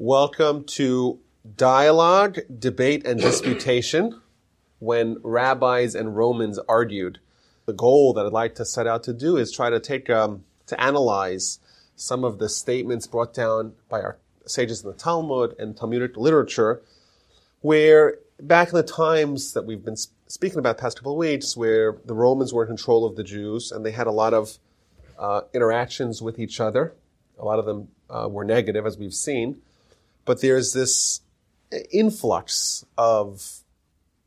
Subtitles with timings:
[0.00, 1.18] Welcome to
[1.56, 4.20] Dialogue, Debate, and Disputation
[4.78, 7.18] when rabbis and Romans argued.
[7.66, 10.44] The goal that I'd like to set out to do is try to take, um,
[10.68, 11.58] to analyze
[11.96, 16.80] some of the statements brought down by our sages in the Talmud and Talmudic literature,
[17.62, 21.56] where back in the times that we've been speaking about the past couple of weeks,
[21.56, 24.58] where the Romans were in control of the Jews and they had a lot of
[25.18, 26.94] uh, interactions with each other.
[27.36, 29.60] A lot of them uh, were negative, as we've seen.
[30.28, 31.22] But there's this
[31.90, 33.62] influx of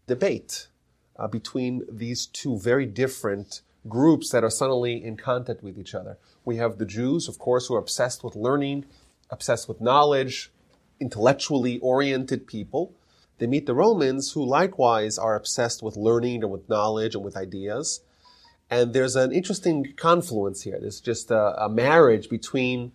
[0.07, 0.67] debate
[1.15, 6.17] uh, between these two very different groups that are suddenly in contact with each other.
[6.43, 8.85] We have the Jews, of course, who are obsessed with learning,
[9.29, 10.51] obsessed with knowledge,
[10.99, 12.95] intellectually oriented people.
[13.37, 17.37] They meet the Romans, who likewise are obsessed with learning and with knowledge and with
[17.37, 18.01] ideas.
[18.71, 20.79] And there's an interesting confluence here.
[20.81, 22.93] There's just a, a marriage between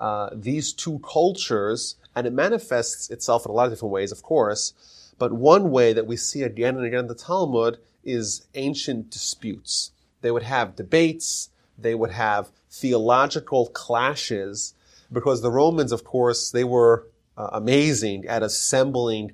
[0.00, 4.22] uh, these two cultures, and it manifests itself in a lot of different ways, of
[4.22, 4.72] course.
[5.18, 9.90] But one way that we see again and again in the Talmud is ancient disputes.
[10.20, 14.74] They would have debates, they would have theological clashes,
[15.10, 19.32] because the Romans, of course, they were uh, amazing at assembling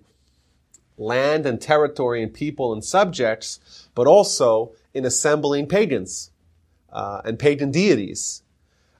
[0.96, 6.30] land and territory and people and subjects, but also in assembling pagans
[6.92, 8.43] uh, and pagan deities.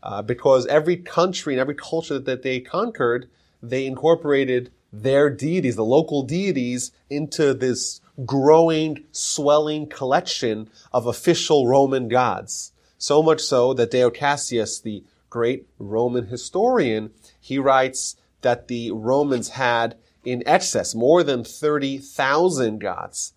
[0.05, 3.27] Uh, because every country and every culture that they conquered,
[3.63, 12.09] they incorporated their deities, the local deities, into this growing, swelling collection of official Roman
[12.09, 12.73] gods.
[12.99, 17.11] So much so that Dio Cassius, the great Roman historian,
[17.41, 23.33] he writes that the Romans had in excess, more than 30,000 gods.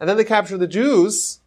[0.00, 1.40] And then they capture the Jews,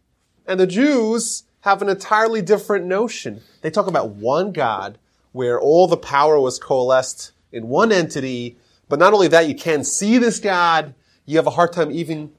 [0.46, 3.42] and the Jews have an entirely different notion.
[3.62, 4.98] They talk about one God
[5.32, 9.86] where all the power was coalesced in one entity, but not only that, you can't
[9.86, 12.32] see this God, you have a hard time even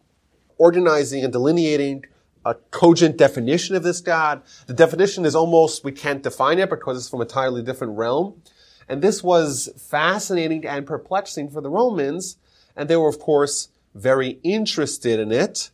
[0.58, 2.06] organizing and delineating
[2.46, 4.44] a cogent definition of this God.
[4.68, 8.42] The definition is almost, we can't define it because it's from a entirely different realm.
[8.88, 12.38] And this was fascinating and perplexing for the Romans,
[12.76, 15.70] and they were, of course, very interested in it.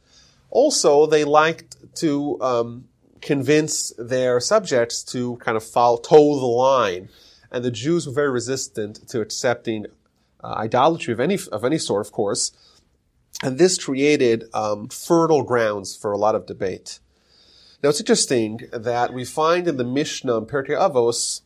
[0.51, 2.87] Also, they liked to um,
[3.21, 7.09] convince their subjects to kind of follow, toe the line.
[7.51, 9.87] And the Jews were very resistant to accepting
[10.43, 12.51] uh, idolatry of any, of any sort, of course.
[13.41, 16.99] And this created um, fertile grounds for a lot of debate.
[17.81, 21.41] Now, it's interesting that we find in the Mishnah in Pirkei Avos,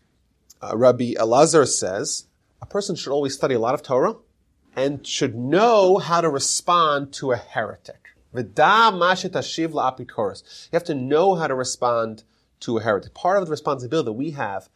[0.62, 2.26] uh, Rabbi Elazar says,
[2.62, 4.16] a person should always study a lot of Torah
[4.76, 8.03] and should know how to respond to a heretic.
[8.34, 8.42] You
[10.74, 12.24] have to know how to respond
[12.62, 13.14] to a heretic.
[13.14, 14.70] Part of the responsibility that we have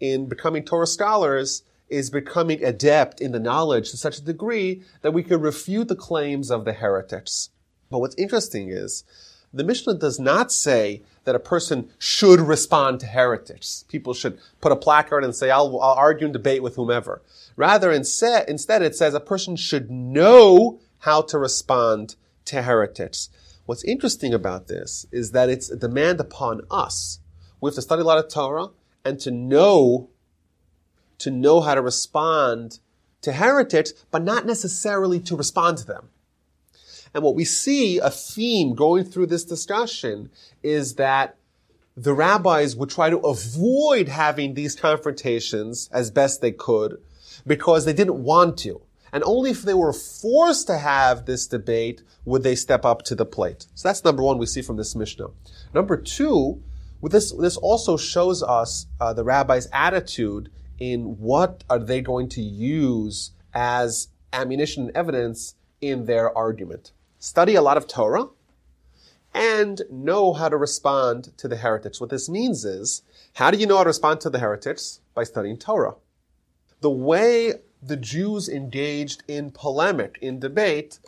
[0.00, 5.12] in becoming Torah scholars is becoming adept in the knowledge to such a degree that
[5.12, 7.50] we can refute the claims of the heretics.
[7.90, 9.04] But what's interesting is
[9.52, 13.84] the Mishnah does not say that a person should respond to heretics.
[13.88, 17.22] People should put a placard and say, I'll, I'll argue and debate with whomever.
[17.54, 23.28] Rather, instead, instead it says a person should know how to respond to heretics.
[23.66, 27.20] What's interesting about this is that it's a demand upon us.
[27.60, 28.68] We have to study a lot of Torah
[29.04, 30.10] and to know,
[31.18, 32.80] to know how to respond
[33.22, 36.10] to heretics, but not necessarily to respond to them.
[37.12, 40.30] And what we see a theme going through this discussion
[40.62, 41.36] is that
[41.96, 47.00] the rabbis would try to avoid having these confrontations as best they could
[47.46, 48.82] because they didn't want to.
[49.12, 53.14] And only if they were forced to have this debate would they step up to
[53.14, 53.66] the plate.
[53.74, 55.28] So that's number one we see from this Mishnah.
[55.72, 56.62] Number two,
[57.02, 62.42] this, this also shows us uh, the rabbi's attitude in what are they going to
[62.42, 66.92] use as ammunition and evidence in their argument.
[67.18, 68.28] Study a lot of Torah
[69.32, 72.00] and know how to respond to the heretics.
[72.00, 73.02] What this means is,
[73.34, 75.00] how do you know how to respond to the heretics?
[75.14, 75.94] By studying Torah.
[76.80, 80.98] The way the Jews engaged in polemic, in debate,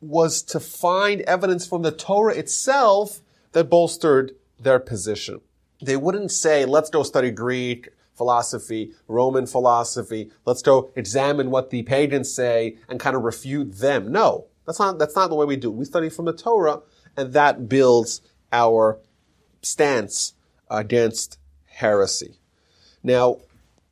[0.00, 3.20] was to find evidence from the Torah itself
[3.52, 5.40] that bolstered their position.
[5.82, 11.82] They wouldn't say, let's go study Greek philosophy, Roman philosophy, let's go examine what the
[11.82, 14.12] pagans say and kind of refute them.
[14.12, 15.70] No, that's not, that's not the way we do.
[15.70, 16.80] We study from the Torah
[17.16, 18.20] and that builds
[18.52, 18.98] our
[19.62, 20.34] stance
[20.70, 22.36] against heresy.
[23.02, 23.38] Now,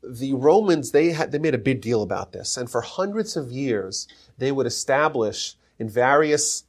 [0.08, 2.56] the Romans, they had, they made a big deal about this.
[2.56, 4.08] And for hundreds of years,
[4.38, 6.64] they would establish in various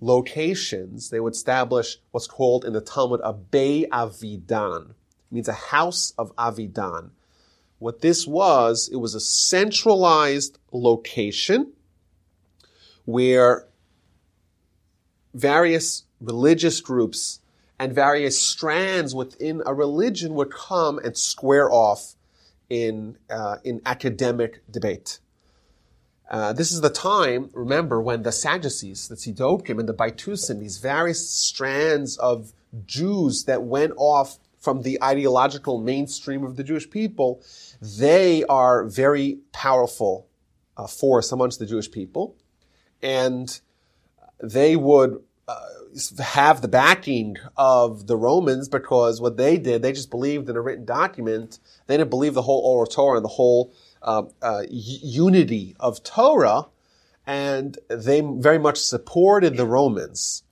[0.00, 4.90] locations, they would establish what's called in the Talmud a Bei Avidan.
[4.90, 7.10] It means a house of Avidan.
[7.78, 11.72] What this was, it was a centralized location
[13.04, 13.66] where
[15.34, 17.40] various religious groups
[17.78, 22.16] and various strands within a religion would come and square off
[22.68, 25.20] in, uh, in academic debate.
[26.30, 30.78] Uh, this is the time, remember, when the Sadducees, the Tzidokim, and the Baitusim, these
[30.78, 32.52] various strands of
[32.84, 37.42] Jews that went off from the ideological mainstream of the Jewish people,
[37.80, 40.26] they are very powerful
[40.76, 42.36] uh, force amongst the Jewish people,
[43.02, 43.60] and
[44.42, 45.66] they would uh,
[46.18, 50.60] have the backing of the Romans because what they did, they just believed in a
[50.60, 51.58] written document.
[51.86, 56.66] They didn't believe the whole oral Torah and the whole uh, uh, unity of Torah,
[57.26, 60.42] and they very much supported the Romans.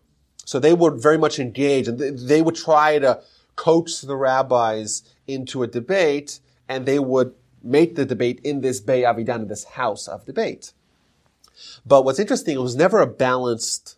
[0.44, 3.20] So they would very much engage, and they would try to
[3.56, 9.02] coach the rabbis into a debate, and they would make the debate in this Bay
[9.02, 10.72] Avidan, this house of debate.
[11.84, 13.95] But what's interesting, it was never a balanced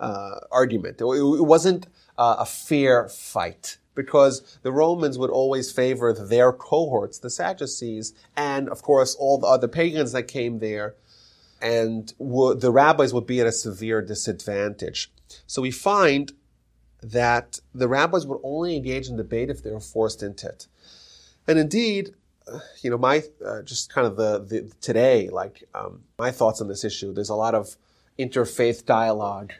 [0.00, 1.00] uh, argument.
[1.00, 1.86] It, it wasn't
[2.18, 8.68] uh, a fair fight because the Romans would always favor their cohorts, the Sadducees, and
[8.68, 10.94] of course all the other pagans that came there,
[11.60, 15.12] and the rabbis would be at a severe disadvantage.
[15.46, 16.32] So we find
[17.02, 20.66] that the rabbis would only engage in debate if they were forced into it.
[21.46, 22.14] And indeed,
[22.82, 26.68] you know, my uh, just kind of the, the today, like um, my thoughts on
[26.68, 27.12] this issue.
[27.12, 27.76] There's a lot of
[28.18, 29.52] interfaith dialogue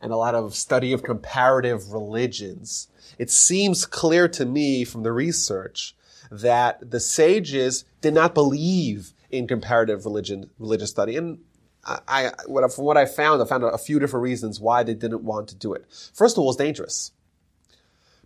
[0.00, 2.88] and a lot of study of comparative religions.
[3.18, 5.94] It seems clear to me from the research
[6.30, 11.16] that the sages did not believe in comparative religion, religious study.
[11.16, 11.38] And
[11.84, 15.22] I, I from what I found, I found a, few different reasons why they didn't
[15.22, 15.86] want to do it.
[16.14, 17.12] First of all, it's dangerous.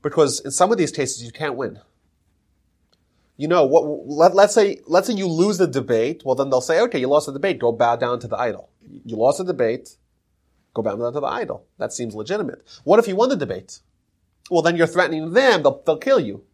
[0.02, 1.80] Because in some of these cases, you can't win
[3.40, 6.20] you know, what, let, let's say, let's say you lose the debate.
[6.26, 7.58] Well, then they'll say, okay, you lost the debate.
[7.58, 8.68] Go bow down to the idol.
[9.06, 9.96] You lost the debate.
[10.74, 11.66] Go bow down to the idol.
[11.78, 12.62] That seems legitimate.
[12.84, 13.80] What if you won the debate?
[14.50, 15.62] Well, then you're threatening them.
[15.62, 16.44] They'll, they'll kill you.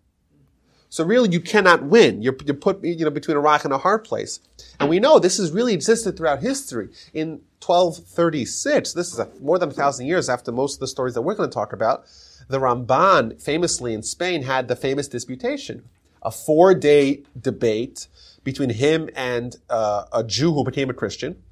[0.89, 2.23] So really, you cannot win.
[2.23, 4.41] You're, you're put, you know, between a rock and a hard place.
[4.79, 6.89] And we know this has really existed throughout history.
[7.13, 11.15] In 1236, this is a, more than a thousand years after most of the stories
[11.15, 12.07] that we're going to talk about,
[12.49, 15.89] the Ramban, famously in Spain, had the famous disputation
[16.23, 18.09] a four day debate
[18.43, 21.43] between him and uh, a Jew who became a Christian.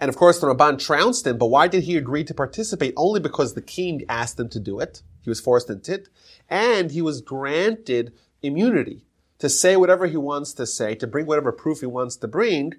[0.00, 2.94] And of course, the Ramban trounced him, but why did he agree to participate?
[2.96, 5.02] Only because the king asked him to do it.
[5.20, 6.08] He was forced into it.
[6.48, 9.04] And he was granted immunity
[9.38, 12.74] to say whatever he wants to say, to bring whatever proof he wants to bring,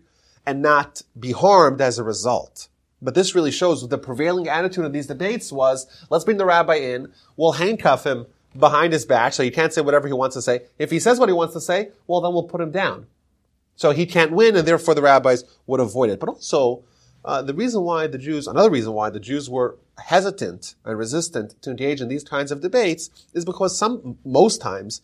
[0.45, 2.67] and not be harmed as a result.
[3.01, 6.45] But this really shows what the prevailing attitude of these debates was, let's bring the
[6.45, 8.25] rabbi in, we'll handcuff him
[8.57, 10.61] behind his back, so he can't say whatever he wants to say.
[10.77, 13.07] If he says what he wants to say, well, then we'll put him down.
[13.75, 16.19] So he can't win, and therefore the rabbis would avoid it.
[16.19, 16.83] But also,
[17.23, 21.61] uh, the reason why the Jews, another reason why the Jews were hesitant and resistant
[21.61, 25.01] to engage in these kinds of debates is because some, most times,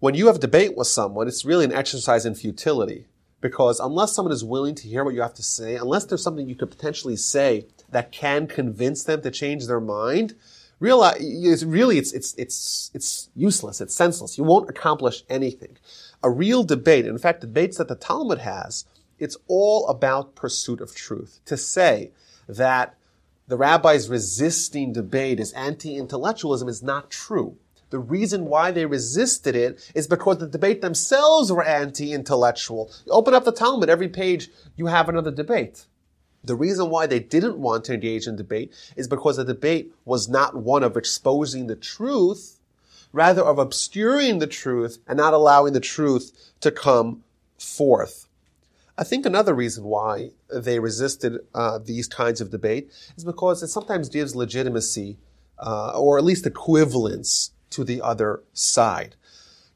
[0.00, 3.06] when you have debate with someone, it's really an exercise in futility.
[3.40, 6.48] Because unless someone is willing to hear what you have to say, unless there's something
[6.48, 10.34] you could potentially say that can convince them to change their mind,
[10.80, 13.82] realize it's really it's it's it's it's useless.
[13.82, 14.38] It's senseless.
[14.38, 15.76] You won't accomplish anything.
[16.22, 18.86] A real debate, in fact, debates that the Talmud has,
[19.18, 21.40] it's all about pursuit of truth.
[21.46, 22.12] To say
[22.48, 22.96] that
[23.46, 27.56] the rabbis resisting debate is anti-intellectualism is not true.
[27.90, 32.90] The reason why they resisted it is because the debate themselves were anti-intellectual.
[33.06, 35.86] You open up the Talmud, every page you have another debate.
[36.42, 40.28] The reason why they didn't want to engage in debate is because the debate was
[40.28, 42.58] not one of exposing the truth,
[43.12, 47.22] rather of obscuring the truth and not allowing the truth to come
[47.58, 48.26] forth.
[48.96, 53.68] I think another reason why they resisted uh, these kinds of debate is because it
[53.68, 55.18] sometimes gives legitimacy
[55.58, 59.16] uh, or at least equivalence to the other side.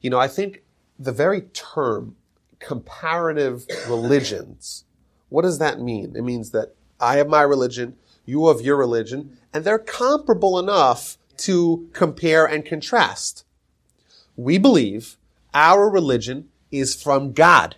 [0.01, 0.63] You know, I think
[0.97, 2.15] the very term
[2.59, 4.85] comparative religions
[5.29, 6.15] what does that mean?
[6.15, 7.95] It means that I have my religion,
[8.25, 13.45] you have your religion, and they're comparable enough to compare and contrast.
[14.35, 15.17] We believe
[15.53, 17.77] our religion is from God.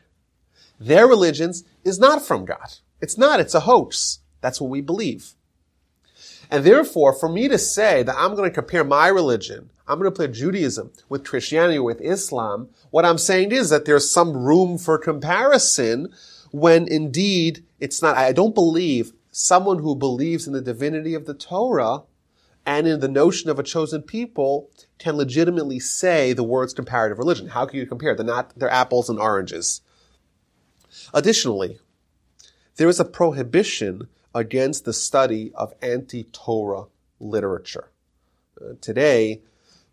[0.82, 2.74] Their religions is not from God.
[3.02, 4.20] It's not, it's a hoax.
[4.42, 5.36] That's what we believe.
[6.50, 10.12] And therefore, for me to say that I'm going to compare my religion, I'm going
[10.12, 14.78] to put Judaism with Christianity, with Islam, what I'm saying is that there's some room
[14.78, 16.12] for comparison
[16.52, 18.18] when indeed it's not.
[18.18, 22.02] I don't believe someone who believes in the divinity of the Torah
[22.66, 27.50] and in the notion of a chosen people can legitimately say the words comparative religion.
[27.50, 28.16] How can you compare?
[28.16, 29.82] They're not, they're apples and oranges.
[31.14, 31.80] Additionally,
[32.76, 36.86] there is a prohibition against the study of anti-Torah
[37.20, 37.90] literature.
[38.60, 39.42] Uh, today,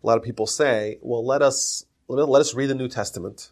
[0.01, 3.51] a lot of people say, well, let us, let us read the New Testament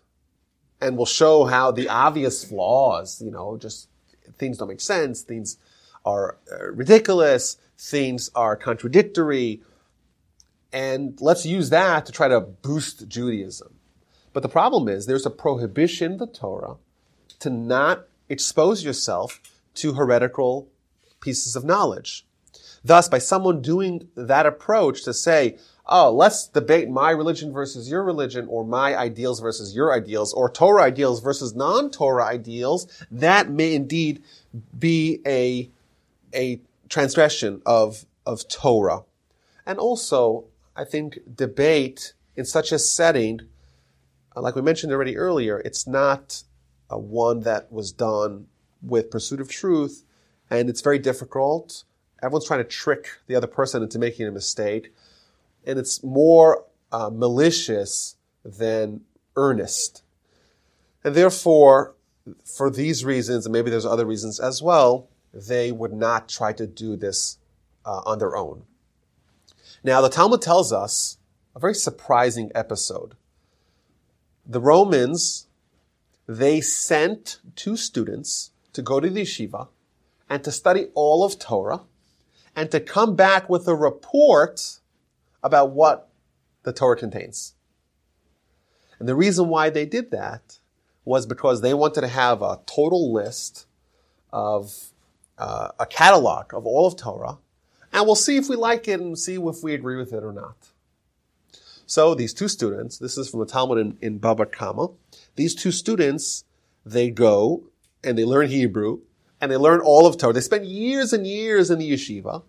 [0.80, 3.90] and we'll show how the obvious flaws, you know, just
[4.38, 5.58] things don't make sense, things
[6.06, 9.62] are uh, ridiculous, things are contradictory,
[10.72, 13.74] and let's use that to try to boost Judaism.
[14.34, 16.76] But the problem is there's a prohibition in the Torah
[17.40, 19.40] to not expose yourself
[19.76, 20.68] to heretical
[21.22, 22.26] pieces of knowledge.
[22.84, 28.04] Thus, by someone doing that approach to say, oh, let's debate my religion versus your
[28.04, 33.74] religion, or my ideals versus your ideals, or Torah ideals versus non-Torah ideals, that may
[33.74, 34.24] indeed
[34.78, 35.70] be a,
[36.34, 39.04] a transgression of, of Torah.
[39.66, 43.42] And also, I think debate in such a setting,
[44.36, 46.44] like we mentioned already earlier, it's not
[46.90, 48.48] a one that was done
[48.82, 50.04] with pursuit of truth,
[50.50, 51.84] and it's very difficult.
[52.22, 54.94] Everyone's trying to trick the other person into making a mistake,
[55.66, 59.02] and it's more uh, malicious than
[59.36, 60.04] earnest.
[61.04, 61.96] And therefore,
[62.44, 66.66] for these reasons, and maybe there's other reasons as well, they would not try to
[66.66, 67.38] do this
[67.86, 68.64] uh, on their own.
[69.84, 71.18] Now, the Talmud tells us
[71.56, 73.16] a very surprising episode.
[74.46, 75.47] The Romans,
[76.28, 79.70] they sent two students to go to the yeshiva
[80.30, 81.82] and to study all of Torah
[82.56, 84.80] and to come back with a report
[85.42, 86.10] about what
[86.64, 87.54] the Torah contains.
[89.00, 90.60] And the reason why they did that
[91.06, 93.66] was because they wanted to have a total list
[94.34, 94.92] of
[95.38, 97.38] uh, a catalog of all of Torah,
[97.94, 100.34] and we'll see if we like it and see if we agree with it or
[100.34, 100.58] not.
[101.88, 104.90] So these two students, this is from the Talmud in, in Baba Kama,
[105.38, 106.44] these two students,
[106.86, 107.64] they go
[108.04, 109.00] and they learn Hebrew
[109.40, 110.34] and they learn all of Torah.
[110.34, 112.44] They spend years and years in the yeshiva.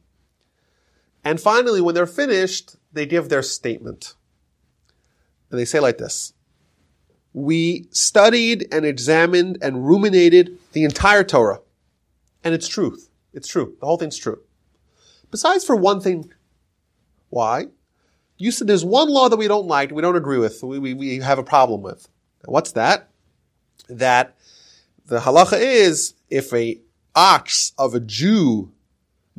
[1.24, 4.14] And finally, when they're finished, they give their statement.
[5.50, 6.32] And they say like this.
[7.32, 11.60] We studied and examined and ruminated the entire Torah.
[12.42, 13.08] And it's truth.
[13.32, 13.76] It's true.
[13.78, 14.40] The whole thing's true.
[15.30, 16.32] Besides for one thing.
[17.30, 17.66] Why?
[18.38, 20.94] You said there's one law that we don't like, we don't agree with, we, we,
[20.94, 22.08] we have a problem with.
[22.44, 23.10] What's that?
[23.88, 24.36] That
[25.06, 26.80] the halacha is if a
[27.14, 28.72] ox of a Jew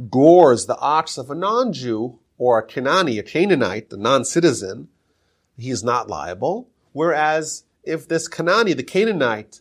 [0.10, 4.88] gores the ox of a non-Jew, or a Canaanite, a Canaanite, a non-citizen,
[5.58, 6.70] he is not liable.
[6.94, 9.60] Whereas if this Canaanite, the Canaanite,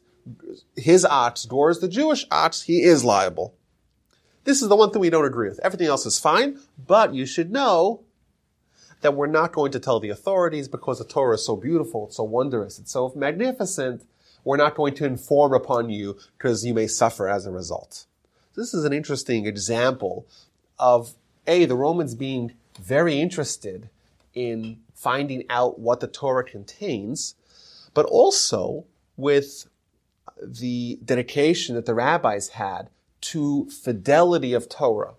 [0.76, 3.54] his ox gores the Jewish ox, he is liable.
[4.44, 5.60] This is the one thing we don't agree with.
[5.62, 8.02] Everything else is fine, but you should know
[9.00, 12.16] that we're not going to tell the authorities because the Torah is so beautiful, it's
[12.16, 14.02] so wondrous, it's so magnificent.
[14.44, 18.06] We're not going to inform upon you because you may suffer as a result.
[18.54, 20.26] This is an interesting example
[20.78, 21.14] of
[21.46, 23.88] A, the Romans being very interested
[24.34, 27.34] in finding out what the Torah contains,
[27.94, 28.84] but also
[29.16, 29.68] with
[30.42, 32.90] the dedication that the rabbis had
[33.20, 35.14] to fidelity of Torah.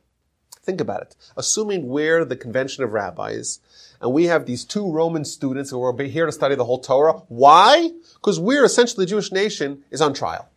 [0.69, 1.15] Think about it.
[1.35, 3.59] Assuming we're the convention of rabbis,
[3.99, 7.23] and we have these two Roman students who are here to study the whole Torah.
[7.27, 7.89] Why?
[8.13, 10.47] Because we're essentially the Jewish nation is on trial.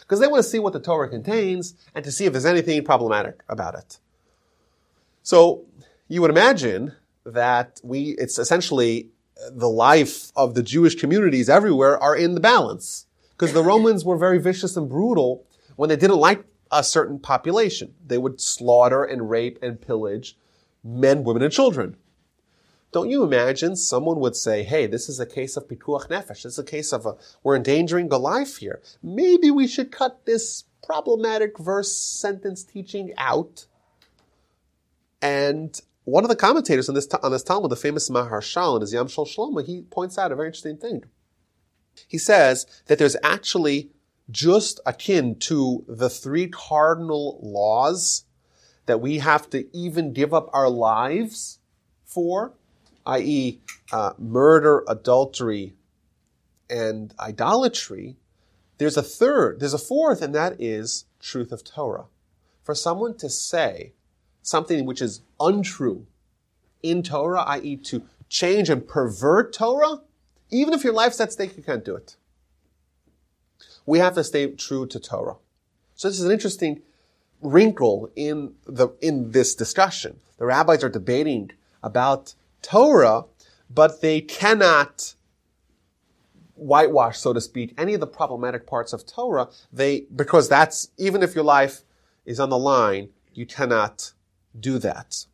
[0.00, 2.82] Because they want to see what the Torah contains and to see if there's anything
[2.84, 3.98] problematic about it.
[5.22, 5.66] So
[6.08, 6.94] you would imagine
[7.26, 12.40] that we, it's essentially uh, the life of the Jewish communities everywhere are in the
[12.40, 13.04] balance.
[13.32, 15.44] Because the Romans were very vicious and brutal
[15.76, 17.94] when they didn't like a certain population.
[18.04, 20.36] They would slaughter and rape and pillage
[20.82, 21.96] men, women, and children.
[22.92, 26.42] Don't you imagine someone would say, hey, this is a case of pikuach nefesh.
[26.42, 28.80] This is a case of a, we're endangering the life here.
[29.02, 33.66] Maybe we should cut this problematic verse sentence teaching out.
[35.20, 38.92] And one of the commentators on this, on this Talmud, the famous Maharshal in his
[38.92, 41.04] Yam Shel Shlomo, he points out a very interesting thing.
[42.06, 43.90] He says that there's actually
[44.30, 48.24] just akin to the three cardinal laws
[48.86, 51.58] that we have to even give up our lives
[52.04, 52.54] for,
[53.04, 53.60] i.e.,
[53.92, 55.74] uh, murder, adultery,
[56.68, 58.16] and idolatry.
[58.78, 62.06] There's a third, there's a fourth, and that is truth of Torah.
[62.62, 63.92] For someone to say
[64.42, 66.06] something which is untrue
[66.82, 70.00] in Torah, i.e., to change and pervert Torah,
[70.50, 72.16] even if your life's at stake, you can't do it.
[73.86, 75.36] We have to stay true to Torah.
[75.94, 76.82] So this is an interesting
[77.40, 80.20] wrinkle in the, in this discussion.
[80.38, 81.52] The rabbis are debating
[81.82, 83.24] about Torah,
[83.70, 85.14] but they cannot
[86.54, 89.48] whitewash, so to speak, any of the problematic parts of Torah.
[89.72, 91.82] They, because that's, even if your life
[92.24, 94.12] is on the line, you cannot
[94.58, 95.26] do that.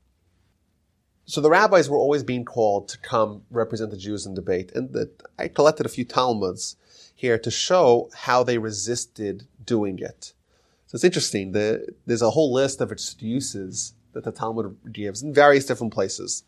[1.25, 4.73] So the rabbis were always being called to come represent the Jews in debate.
[4.75, 6.77] And the, I collected a few Talmuds
[7.23, 10.35] here to show how they resisted doing it.
[10.87, 11.53] So it's interesting.
[11.53, 16.43] The, there's a whole list of excuses that the Talmud gives in various different places.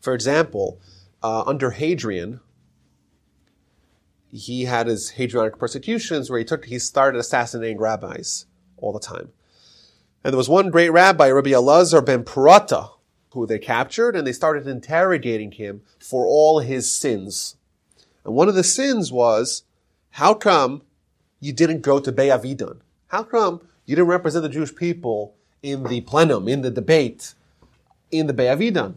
[0.00, 0.80] For example,
[1.24, 2.38] uh, under Hadrian,
[4.30, 8.46] he had his Hadrianic persecutions where he took, he started assassinating rabbis
[8.76, 9.30] all the time.
[10.22, 12.90] And there was one great rabbi, Rabbi Elazar ben Purata,
[13.32, 17.56] who they captured and they started interrogating him for all his sins.
[18.24, 19.64] And one of the sins was,
[20.16, 20.80] how come
[21.40, 22.80] you didn't go to Be'avidan?
[23.08, 27.34] How come you didn't represent the Jewish people in the plenum, in the debate,
[28.10, 28.94] in the Be'avidan?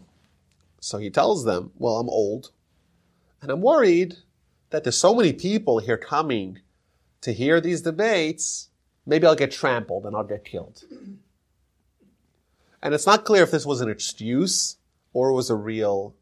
[0.80, 2.52] So he tells them, well, I'm old
[3.42, 4.16] and I'm worried
[4.70, 6.60] that there's so many people here coming
[7.20, 8.70] to hear these debates.
[9.06, 10.86] Maybe I'll get trampled and I'll get killed.
[12.82, 14.78] And it's not clear if this was an excuse
[15.12, 16.16] or it was a real,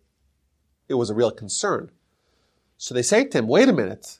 [0.89, 1.91] it was a real concern.
[2.77, 4.17] So they say to him, wait a minute.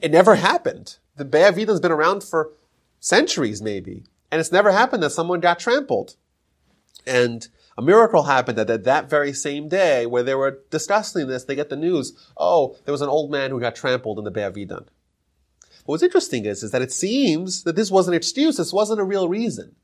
[0.00, 0.96] It never happened.
[1.16, 2.52] The Bay Be'avidan's been around for
[3.00, 4.04] centuries maybe.
[4.30, 6.16] And it's never happened that someone got trampled.
[7.06, 11.44] And a miracle happened that, that that very same day where they were discussing this,
[11.44, 14.30] they get the news, oh, there was an old man who got trampled in the
[14.30, 14.86] Bay Be'avidan.
[15.84, 19.04] What's interesting is, is that it seems that this wasn't an excuse, this wasn't a
[19.04, 19.74] real reason.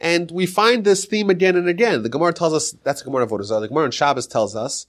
[0.00, 2.02] And we find this theme again and again.
[2.02, 4.56] The Gemara tells us, that's the Gemara of Avodah Zarah, the Gemara in Shabbos tells
[4.56, 4.86] us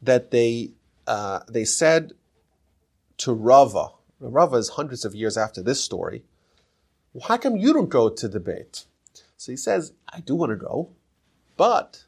[0.00, 0.70] that they,
[1.06, 2.12] uh, they said
[3.18, 3.88] to Rava,
[4.20, 6.24] Rava is hundreds of years after this story,
[7.12, 8.84] well, how come you don't go to the debate?
[9.36, 10.90] So he says, I do want to go,
[11.56, 12.04] but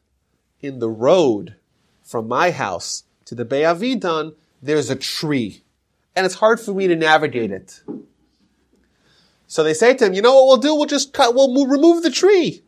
[0.61, 1.57] in the road
[2.03, 5.63] from my house to the Be'avidan, there's a tree.
[6.15, 7.83] And it's hard for me to navigate it.
[9.47, 10.75] So they say to him, you know what we'll do?
[10.75, 12.63] We'll just cut, we'll remove the tree.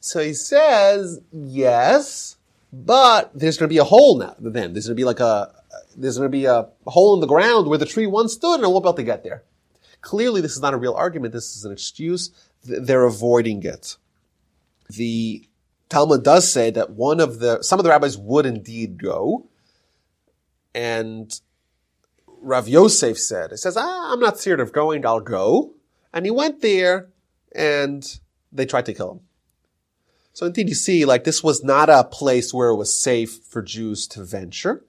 [0.00, 2.36] So he says, yes,
[2.72, 4.34] but there's going to be a hole now.
[4.38, 5.54] Then there's going to be like a,
[5.98, 8.64] there's going to be a hole in the ground where the tree once stood and
[8.64, 9.42] I won't be able to get there.
[10.00, 11.32] Clearly, this is not a real argument.
[11.32, 12.30] This is an excuse.
[12.62, 13.96] They're avoiding it.
[14.88, 15.48] The
[15.88, 19.48] Talmud does say that one of the, some of the rabbis would indeed go.
[20.74, 21.38] And
[22.26, 25.74] Rav Yosef said, it says, ah, I'm not scared of going, I'll go.
[26.12, 27.08] And he went there
[27.52, 28.20] and
[28.52, 29.20] they tried to kill him.
[30.32, 33.60] So indeed you see, like this was not a place where it was safe for
[33.60, 34.84] Jews to venture.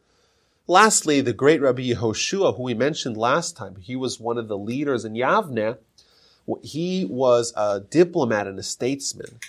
[0.69, 4.57] Lastly, the great Rabbi Yehoshua, who we mentioned last time, he was one of the
[4.57, 5.79] leaders in Yavne.
[6.61, 9.39] He was a diplomat and a statesman.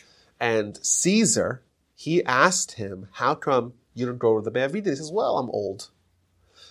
[0.41, 1.63] And Caesar,
[1.95, 4.87] he asked him, how come you don't go to the Be'avidim?
[4.87, 5.91] He says, well, I'm old.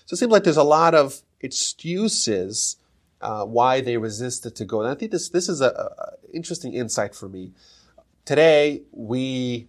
[0.08, 2.78] So it seems like there's a lot of excuses
[3.22, 4.82] uh, why they resisted to go.
[4.82, 7.52] And I think this this is a, interesting insight for me.
[8.26, 9.68] Today we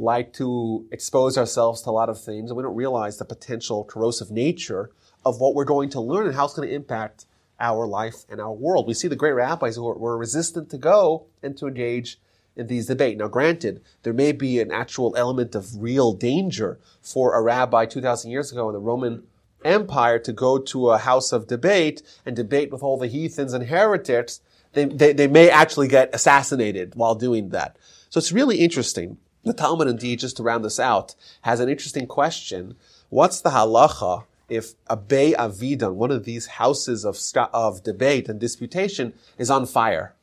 [0.00, 3.84] like to expose ourselves to a lot of things, and we don't realize the potential
[3.84, 4.90] corrosive nature
[5.24, 7.26] of what we're going to learn and how it's going to impact
[7.60, 8.86] our life and our world.
[8.86, 12.18] We see the great rabbis who were resistant to go and to engage
[12.56, 13.18] in these debates.
[13.18, 18.30] Now, granted, there may be an actual element of real danger for a rabbi 2,000
[18.30, 19.24] years ago in the Roman
[19.64, 23.66] empire to go to a house of debate and debate with all the heathens and
[23.66, 24.40] heretics,
[24.72, 27.76] they, they, they may actually get assassinated while doing that.
[28.08, 29.18] So it's really interesting.
[29.44, 32.76] The Talmud, indeed, just to round this out, has an interesting question.
[33.08, 37.18] What's the halacha if a Be'avidan, one of these houses of,
[37.54, 40.14] of debate and disputation, is on fire?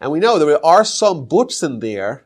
[0.00, 2.24] And we know there are some books in there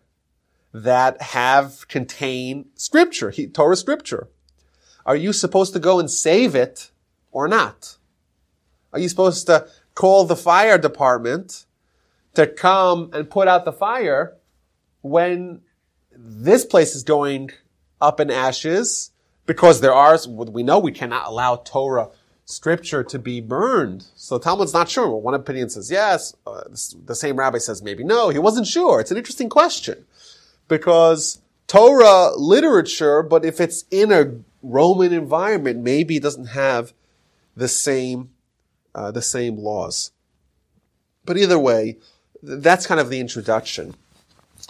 [0.72, 4.29] that have contain scripture, Torah scripture.
[5.07, 6.90] Are you supposed to go and save it
[7.33, 7.96] or not?
[8.92, 11.64] Are you supposed to call the fire department
[12.35, 14.37] to come and put out the fire
[15.03, 15.62] when
[16.20, 17.50] this place is going
[18.00, 19.12] up in ashes
[19.46, 22.09] because there are, we know we cannot allow Torah
[22.44, 24.07] scripture to be burned.
[24.14, 25.09] So Talmud's not sure.
[25.09, 26.35] Well, one opinion says yes.
[26.46, 26.62] Uh,
[27.04, 28.31] the same rabbi says maybe no.
[28.31, 29.00] He wasn't sure.
[29.00, 30.07] It's an interesting question
[30.66, 36.92] because Torah literature, but if it's in a Roman environment, maybe it doesn't have
[37.54, 38.31] the same,
[38.94, 40.11] uh, the same laws.
[41.24, 41.98] But either way,
[42.42, 43.94] that's kind of the introduction.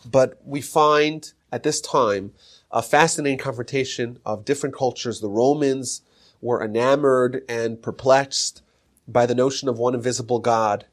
[0.05, 2.33] But we find at this time
[2.71, 5.21] a fascinating confrontation of different cultures.
[5.21, 6.03] The Romans
[6.41, 8.63] were enamored and perplexed
[9.07, 10.87] by the notion of one invisible God.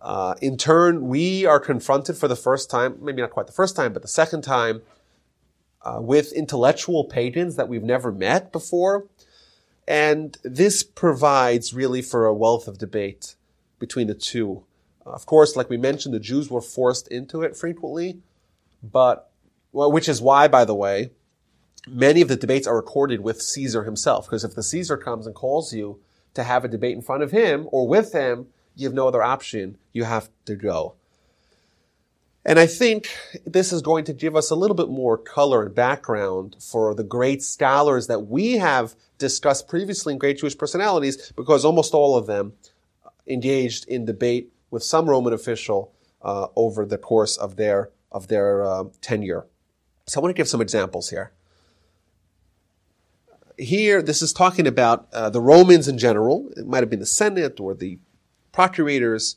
[0.00, 3.76] Uh, in turn, we are confronted for the first time, maybe not quite the first
[3.76, 4.82] time, but the second time,
[5.82, 9.06] uh, with intellectual pagans that we've never met before.
[9.86, 13.36] And this provides really for a wealth of debate
[13.78, 14.64] between the two.
[15.04, 18.20] Of course, like we mentioned, the Jews were forced into it frequently,
[18.82, 19.31] but,
[19.72, 21.10] well, which is why, by the way,
[21.86, 24.26] many of the debates are recorded with Caesar himself.
[24.26, 26.00] Because if the Caesar comes and calls you
[26.34, 29.22] to have a debate in front of him or with him, you have no other
[29.22, 29.78] option.
[29.92, 30.94] You have to go.
[32.44, 33.08] And I think
[33.46, 37.04] this is going to give us a little bit more color and background for the
[37.04, 42.26] great scholars that we have discussed previously in Great Jewish Personalities, because almost all of
[42.26, 42.54] them
[43.28, 48.64] engaged in debate with some Roman official uh, over the course of their of their
[48.64, 49.46] uh, tenure.
[50.12, 51.32] So I want to give some examples here.
[53.56, 56.50] Here, this is talking about uh, the Romans in general.
[56.54, 57.98] It might have been the Senate or the
[58.52, 59.36] procurators,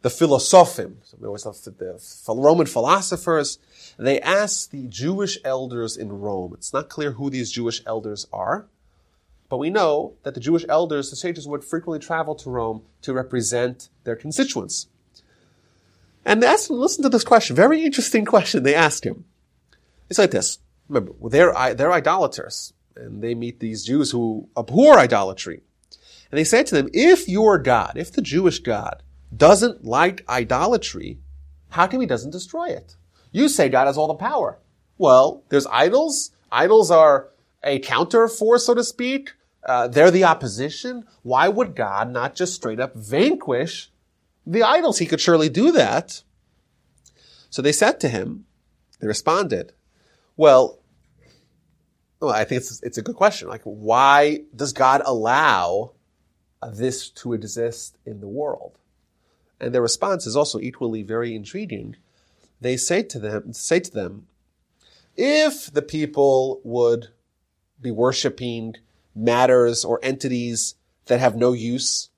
[0.00, 3.58] the philosophim, So it was the, the Roman philosophers.
[3.98, 6.54] They asked the Jewish elders in Rome.
[6.54, 8.64] It's not clear who these Jewish elders are.
[9.50, 13.12] But we know that the Jewish elders, the sages, would frequently travel to Rome to
[13.12, 14.86] represent their constituents.
[16.24, 19.26] And they asked him, listen to this question, very interesting question they asked him.
[20.08, 20.58] It's like this.
[20.88, 25.62] Remember, they're, they're idolaters, and they meet these Jews who abhor idolatry.
[26.30, 29.02] And they say to them, if your God, if the Jewish God
[29.34, 31.18] doesn't like idolatry,
[31.70, 32.96] how come he doesn't destroy it?
[33.32, 34.58] You say God has all the power.
[34.98, 36.30] Well, there's idols.
[36.52, 37.30] Idols are
[37.62, 39.32] a counter force, so to speak.
[39.64, 41.04] Uh, they're the opposition.
[41.22, 43.90] Why would God not just straight up vanquish
[44.46, 44.98] the idols?
[44.98, 46.22] He could surely do that.
[47.48, 48.44] So they said to him,
[49.00, 49.72] they responded,
[50.36, 50.78] well,
[52.20, 53.48] well I think it's, it's a good question.
[53.48, 55.92] Like, why does God allow
[56.72, 58.78] this to exist in the world?
[59.60, 61.96] And their response is also equally very intriguing.
[62.60, 64.26] They say to them, say to them,
[65.16, 67.08] if the people would
[67.80, 68.74] be worshiping
[69.14, 70.74] matters or entities
[71.06, 72.10] that have no use,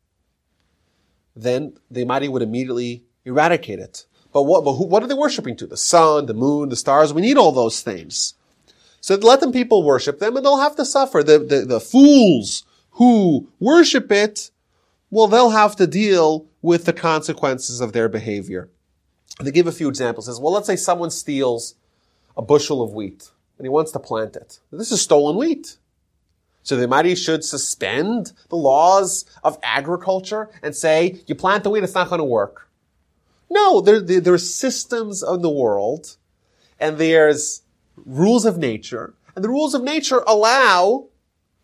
[1.35, 4.07] then the Almighty would immediately eradicate it.
[4.37, 5.67] But what, but who, what are they worshiping to?
[5.67, 7.11] The sun, the moon, the stars.
[7.11, 8.35] We need all those things.
[9.01, 11.23] So let them people worship them and they'll have to suffer.
[11.23, 14.51] The, the, the fools who worship it,
[15.11, 18.69] well, they'll have to deal with the consequences of their behavior.
[19.41, 20.27] They give a few examples.
[20.27, 21.75] Says, well, let's say someone steals
[22.37, 24.61] a bushel of wheat and he wants to plant it.
[24.71, 25.79] This is stolen wheat.
[26.63, 31.85] So the Almighty should suspend the laws of agriculture and say, you plant the wheat,
[31.85, 32.66] it's not going to work.
[33.49, 36.17] No, there, there, systems of the world
[36.79, 37.63] and there's
[37.97, 41.09] rules of nature and the rules of nature allow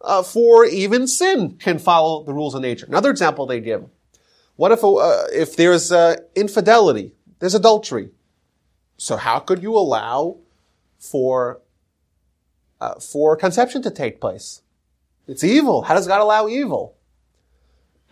[0.00, 2.86] uh, for even sin can follow the rules of nature.
[2.86, 3.84] Another example they give.
[4.56, 7.14] What if, uh, if there's uh, infidelity?
[7.38, 8.10] There's adultery.
[8.96, 10.38] So how could you allow
[10.98, 11.60] for
[12.82, 14.62] uh, for conception to take place.
[15.28, 15.82] It's evil.
[15.82, 16.96] How does God allow evil?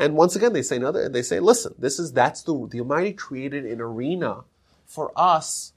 [0.01, 1.11] And once again, they say another.
[1.11, 4.45] They say, listen, this is that's the the Almighty created an arena
[4.87, 5.75] for us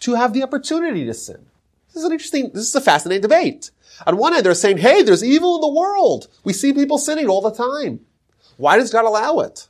[0.00, 1.44] to have the opportunity to sin.
[1.88, 2.50] This is an interesting.
[2.54, 3.70] This is a fascinating debate.
[4.06, 6.28] On one hand, they're saying, hey, there's evil in the world.
[6.44, 8.00] We see people sinning all the time.
[8.56, 9.68] Why does God allow it?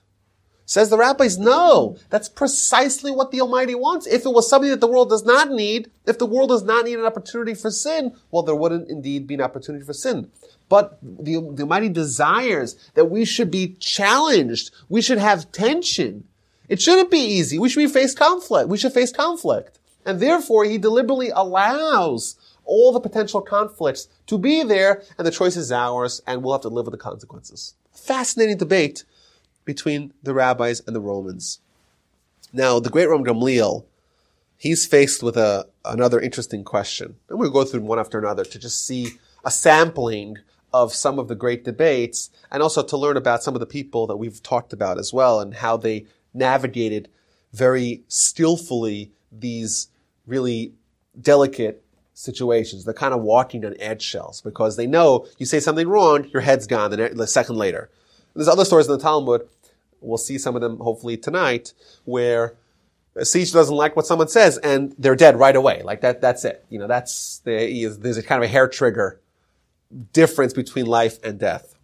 [0.65, 4.07] Says the rabbis, no, that's precisely what the Almighty wants.
[4.07, 6.85] If it was something that the world does not need, if the world does not
[6.85, 10.31] need an opportunity for sin, well, there wouldn't indeed be an opportunity for sin.
[10.69, 14.71] But the, the Almighty desires that we should be challenged.
[14.89, 16.25] We should have tension.
[16.69, 17.59] It shouldn't be easy.
[17.59, 18.69] We should be face conflict.
[18.69, 19.79] We should face conflict.
[20.05, 25.57] And therefore, He deliberately allows all the potential conflicts to be there, and the choice
[25.57, 27.75] is ours, and we'll have to live with the consequences.
[27.93, 29.05] Fascinating debate
[29.65, 31.61] between the rabbis and the Romans.
[32.53, 33.85] Now, the great Rabban Gamliel,
[34.57, 37.17] he's faced with a, another interesting question.
[37.29, 40.37] And we'll go through them one after another to just see a sampling
[40.73, 44.07] of some of the great debates and also to learn about some of the people
[44.07, 47.09] that we've talked about as well and how they navigated
[47.53, 49.89] very skillfully these
[50.27, 50.73] really
[51.21, 52.85] delicate situations.
[52.85, 56.67] They're kind of walking on eggshells because they know you say something wrong, your head's
[56.67, 57.91] gone the second later.
[58.35, 59.49] There's other stories in the Talmud
[60.01, 61.73] We'll see some of them hopefully tonight
[62.05, 62.55] where
[63.17, 65.83] a Caesar doesn't like what someone says and they're dead right away.
[65.83, 66.65] Like that, that's it.
[66.69, 69.21] You know, that's the, there's a kind of a hair trigger
[70.13, 71.75] difference between life and death.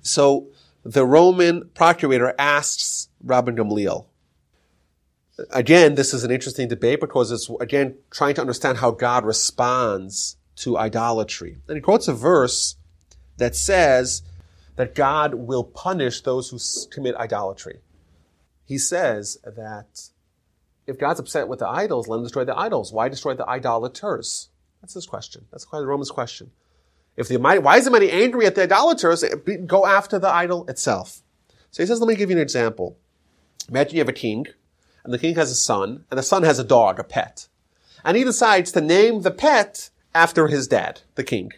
[0.00, 0.48] So
[0.84, 4.06] the Roman procurator asks Rabban Gamliel,
[5.50, 10.36] again, this is an interesting debate because it's again trying to understand how God responds
[10.56, 11.58] to idolatry.
[11.68, 12.76] And he quotes a verse
[13.38, 14.22] that says,
[14.76, 16.58] that God will punish those who
[16.90, 17.80] commit idolatry.
[18.64, 20.08] he says that
[20.86, 22.92] if God's upset with the idols, let him destroy the idols.
[22.92, 24.48] Why destroy the idolaters?
[24.80, 25.44] That's his question.
[25.50, 26.50] That's quite the Romans question.
[27.16, 29.24] If the why is the mighty angry at the idolaters?
[29.66, 31.22] Go after the idol itself.
[31.70, 32.98] So he says, let me give you an example.
[33.68, 34.46] Imagine you have a king,
[35.04, 37.48] and the king has a son, and the son has a dog, a pet.
[38.04, 41.52] And he decides to name the pet after his dad, the king.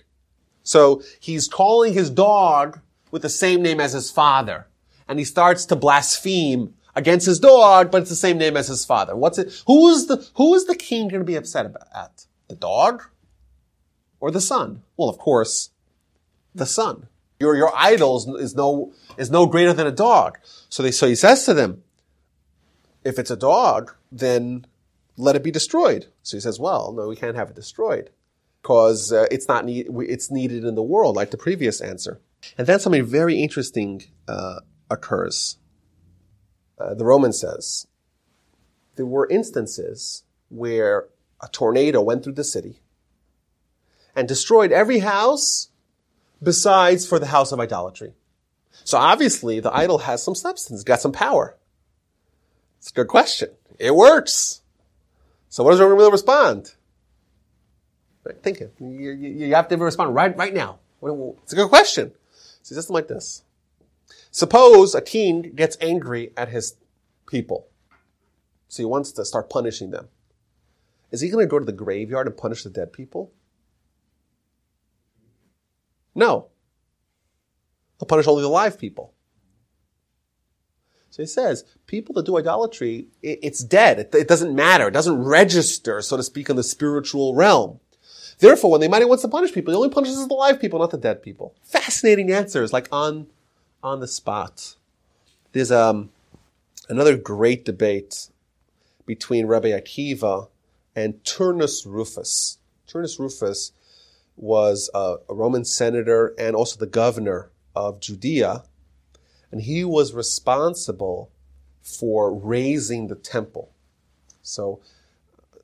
[0.62, 4.67] So he's calling his dog with the same name as his father.
[5.09, 8.85] And he starts to blaspheme against his dog, but it's the same name as his
[8.85, 9.17] father.
[9.17, 9.62] What's it?
[9.67, 12.27] Who is the, who is the king going to be upset about?
[12.49, 13.03] The dog?
[14.25, 14.81] Or the son?
[14.97, 15.69] Well, of course,
[16.55, 17.09] the son.
[17.39, 20.39] Your, your idol is, no, is no greater than a dog.
[20.71, 21.83] So they, so he says to them,
[23.05, 24.65] if it's a dog, then
[25.19, 26.07] let it be destroyed.
[26.23, 28.09] So he says, well, no, we can't have it destroyed
[28.63, 32.19] because uh, it's not need, it's needed in the world, like the previous answer.
[32.57, 35.59] And then something very interesting uh, occurs.
[36.79, 37.89] Uh, the Roman says
[38.97, 41.09] there were instances where
[41.43, 42.81] a tornado went through the city
[44.16, 45.68] and destroyed every house
[46.42, 48.14] besides for the house of idolatry.
[48.85, 51.57] So obviously the idol has some substance, got some power.
[52.79, 53.50] It's a good question.
[53.79, 54.62] It works.
[55.48, 56.74] So what does Rabban respond?
[58.42, 58.74] Think it.
[58.81, 60.79] You, you, you, have to respond right, right now.
[61.03, 62.12] It's a good question.
[62.62, 63.42] See, something like this.
[64.31, 66.77] Suppose a king gets angry at his
[67.27, 67.68] people.
[68.68, 70.09] So he wants to start punishing them.
[71.11, 73.31] Is he going to go to the graveyard and punish the dead people?
[76.14, 76.48] No.
[77.98, 79.12] He'll punish only the live people.
[81.11, 84.09] So he says, people that do idolatry, it's dead.
[84.12, 84.88] It, doesn't matter.
[84.88, 87.79] It doesn't register, so to speak, in the spiritual realm.
[88.40, 90.90] Therefore, when the Almighty wants to punish people, he only punishes the live people, not
[90.90, 91.55] the dead people.
[91.62, 93.29] Fascinating answers, like on,
[93.81, 94.74] on the spot.
[95.53, 96.11] There's um,
[96.88, 98.29] another great debate
[99.07, 100.48] between Rabbi Akiva
[100.96, 102.59] and Turnus Rufus.
[102.88, 103.70] Turnus Rufus
[104.37, 108.64] was a, a Roman senator and also the governor of Judea,
[109.51, 111.31] and he was responsible
[111.83, 113.70] for razing the temple.
[114.42, 114.81] So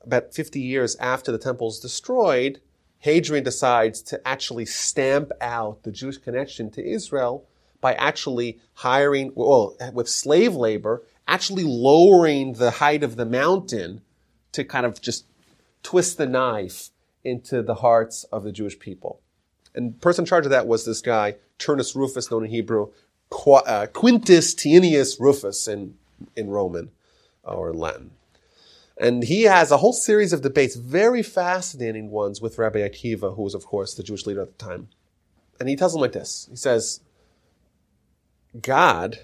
[0.03, 2.61] about 50 years after the temple is destroyed,
[2.99, 7.47] Hadrian decides to actually stamp out the Jewish connection to Israel
[7.81, 14.01] by actually hiring, well, with slave labor, actually lowering the height of the mountain
[14.51, 15.25] to kind of just
[15.81, 16.91] twist the knife
[17.23, 19.21] into the hearts of the Jewish people.
[19.73, 22.91] And the person in charge of that was this guy, Turnus Rufus, known in Hebrew,
[23.31, 25.95] uh, Quintus Tineius Rufus in,
[26.35, 26.91] in Roman
[27.43, 28.11] or in Latin.
[28.97, 33.43] And he has a whole series of debates, very fascinating ones with Rabbi Akiva, who
[33.43, 34.89] was, of course, the Jewish leader at the time.
[35.59, 36.47] And he tells him like this.
[36.49, 36.99] He says,
[38.59, 39.19] God,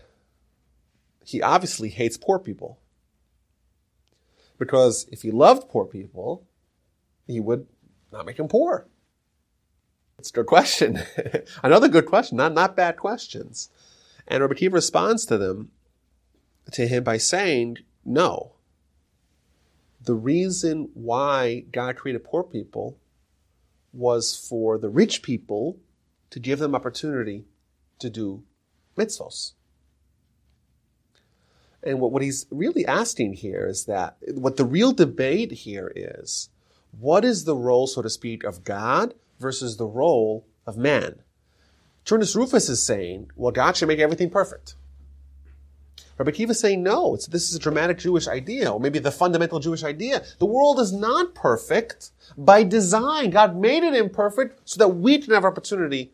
[1.23, 2.79] he obviously hates poor people.
[4.57, 6.47] Because if he loved poor people,
[7.27, 7.67] he would
[8.11, 8.87] not make them poor.
[10.19, 10.99] It's a good question.
[11.63, 13.69] Another good question, not, not bad questions.
[14.27, 15.71] And Rabbi Akiva responds to them,
[16.71, 18.53] to him by saying, no,
[20.01, 22.97] the reason why God created poor people
[23.93, 25.77] was for the rich people
[26.29, 27.45] to give them opportunity
[27.99, 28.43] to do
[28.97, 29.53] mitzvos.
[31.83, 36.49] And what, what he's really asking here is that what the real debate here is
[36.99, 41.21] what is the role, so to speak, of God versus the role of man?
[42.05, 44.75] Turnus Rufus is saying, well, God should make everything perfect.
[46.17, 49.59] Rabbi Akiva is saying, no, this is a dramatic Jewish idea, or maybe the fundamental
[49.59, 50.23] Jewish idea.
[50.39, 53.29] The world is not perfect by design.
[53.29, 56.13] God made it imperfect so that we can have opportunity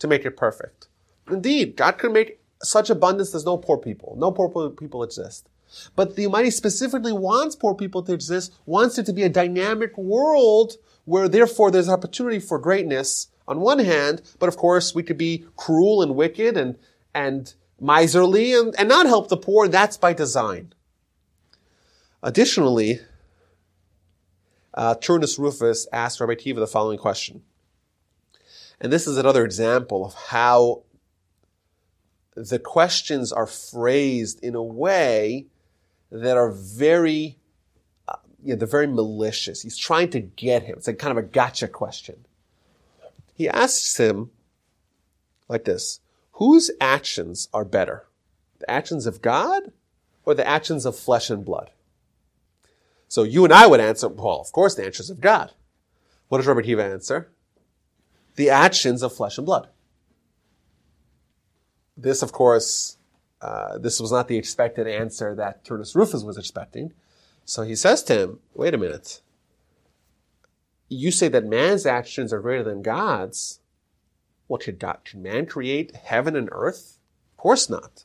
[0.00, 0.88] to make it perfect.
[1.30, 4.16] Indeed, God can make such abundance there's no poor people.
[4.18, 5.48] No poor people exist.
[5.96, 9.96] But the Almighty specifically wants poor people to exist, wants it to be a dynamic
[9.96, 15.18] world where therefore there's opportunity for greatness on one hand, but of course we could
[15.18, 16.78] be cruel and wicked and,
[17.14, 19.68] and miserly and, and not help the poor.
[19.68, 20.72] That's by design.
[22.22, 23.00] Additionally,
[24.72, 27.42] uh, Turnus Rufus asked Rabbi Akiva the following question.
[28.80, 30.82] And this is another example of how
[32.34, 35.46] the questions are phrased in a way
[36.14, 37.38] that are very,
[38.06, 39.62] uh, you know, they're very malicious.
[39.62, 40.76] He's trying to get him.
[40.78, 42.24] It's like kind of a gotcha question.
[43.34, 44.30] He asks him
[45.48, 46.00] like this
[46.32, 48.06] whose actions are better?
[48.60, 49.72] The actions of God
[50.24, 51.70] or the actions of flesh and blood?
[53.08, 55.52] So you and I would answer, well, of course, the actions of God.
[56.28, 57.30] What does Rabbi Akiva answer?
[58.36, 59.68] The actions of flesh and blood.
[61.96, 62.98] This, of course,
[63.44, 66.94] uh, this was not the expected answer that Turnus Rufus was expecting.
[67.44, 69.20] So he says to him, wait a minute.
[70.88, 73.60] You say that man's actions are greater than God's.
[74.46, 76.98] What should God, should man create heaven and earth?
[77.32, 78.04] Of course not.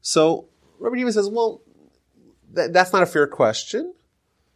[0.00, 0.46] So
[0.80, 1.62] Rabbi Akiva says, well,
[2.52, 3.94] th- that's not a fair question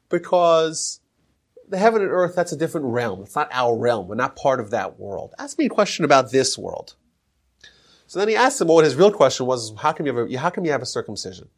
[0.08, 0.98] because
[1.68, 3.22] the heaven and earth, that's a different realm.
[3.22, 4.08] It's not our realm.
[4.08, 5.32] We're not part of that world.
[5.38, 6.96] Ask me a question about this world.
[8.08, 10.36] So then he asked him what his real question was, how come you have a,
[10.38, 11.48] how come you have a circumcision?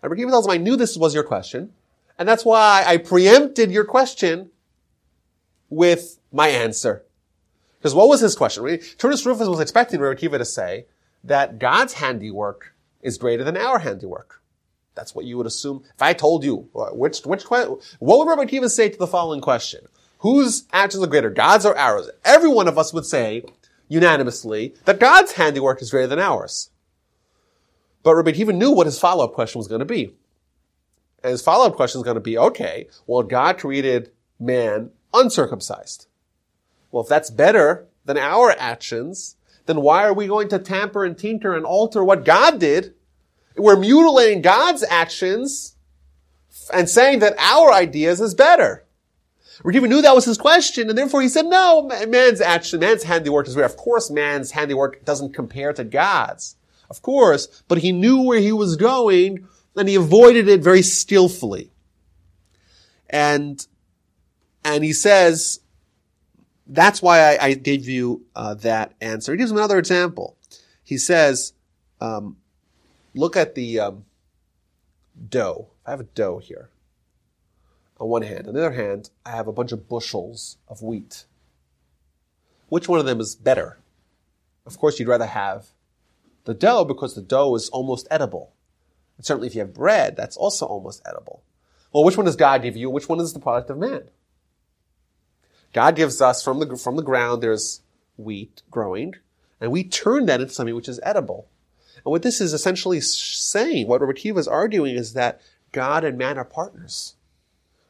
[0.00, 1.72] And Rabbi tells him, I knew this was your question,
[2.18, 4.50] and that's why I preempted your question
[5.68, 7.04] with my answer.
[7.78, 8.62] Because what was his question?
[8.64, 10.86] Turnus Rufus was expecting Rabbi to say
[11.24, 12.72] that God's handiwork
[13.02, 14.40] is greater than our handiwork.
[14.94, 15.82] That's what you would assume.
[15.94, 19.40] If I told you, uh, which, which, what would Rabbi Akiva say to the following
[19.40, 19.86] question?
[20.20, 22.08] Whose actions are greater, God's or ours?
[22.24, 23.44] Every one of us would say,
[23.88, 26.70] unanimously, that God's handiwork is greater than ours.
[28.02, 30.14] But Rabbi Akiva knew what his follow-up question was going to be.
[31.22, 36.06] And his follow-up question is going to be, okay, well, God created man uncircumcised.
[36.90, 41.18] Well, if that's better than our actions, then why are we going to tamper and
[41.18, 42.94] tinker and alter what God did?
[43.56, 45.76] We're mutilating God's actions
[46.72, 48.85] and saying that our ideas is better.
[49.64, 53.02] Rabbi Akiva knew that was his question, and therefore he said, no, man's action, man's
[53.02, 53.66] handiwork is greater.
[53.66, 56.56] Of course, man's handiwork doesn't compare to God's.
[56.90, 61.70] Of course, but he knew where he was going, and he avoided it very skillfully.
[63.08, 63.66] And,
[64.64, 65.60] and he says,
[66.66, 69.32] that's why I, I gave you uh, that answer.
[69.32, 70.36] He gives him another example.
[70.82, 71.52] He says,
[72.00, 72.36] um,
[73.14, 74.04] look at the um,
[75.28, 75.68] dough.
[75.84, 76.70] I have a dough here
[77.98, 78.46] on one hand.
[78.46, 81.24] On the other hand, I have a bunch of bushels of wheat.
[82.68, 83.78] Which one of them is better?
[84.66, 85.66] Of course, you'd rather have
[86.44, 88.52] the dough because the dough is almost edible.
[89.16, 91.42] And certainly if you have bread, that's also almost edible.
[91.92, 92.90] Well, which one does God give you?
[92.90, 94.10] Which one is the product of man?
[95.72, 97.82] God gives us from the, from the ground, there's
[98.16, 99.14] wheat growing,
[99.60, 101.48] and we turn that into something which is edible.
[101.96, 105.40] And what this is essentially saying, what Rabbi Akiva is arguing is that
[105.72, 107.15] God and man are partners.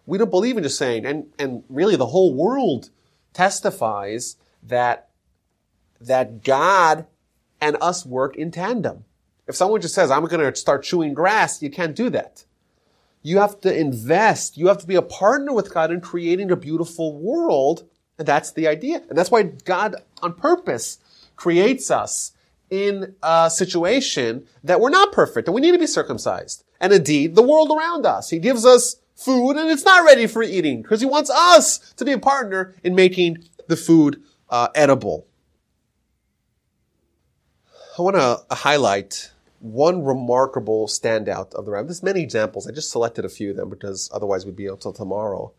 [0.06, 2.90] We don't believe in just saying, and, and really the whole world
[3.32, 5.08] testifies that,
[6.00, 7.06] that God
[7.60, 9.04] and us work in tandem.
[9.46, 12.44] If someone just says, I'm going to start chewing grass, you can't do that.
[13.22, 14.56] You have to invest.
[14.56, 17.88] You have to be a partner with God in creating a beautiful world.
[18.18, 19.02] And that's the idea.
[19.08, 20.98] And that's why God on purpose
[21.34, 22.32] creates us
[22.70, 26.64] in a situation that we're not perfect and we need to be circumcised.
[26.80, 28.30] And indeed, the world around us.
[28.30, 32.04] He gives us food and it's not ready for eating because he wants us to
[32.04, 35.26] be a partner in making the food uh, edible.
[37.98, 41.86] I want to highlight one remarkable standout of the rabbi.
[41.86, 42.68] There's many examples.
[42.68, 45.52] I just selected a few of them because otherwise we'd be up till tomorrow.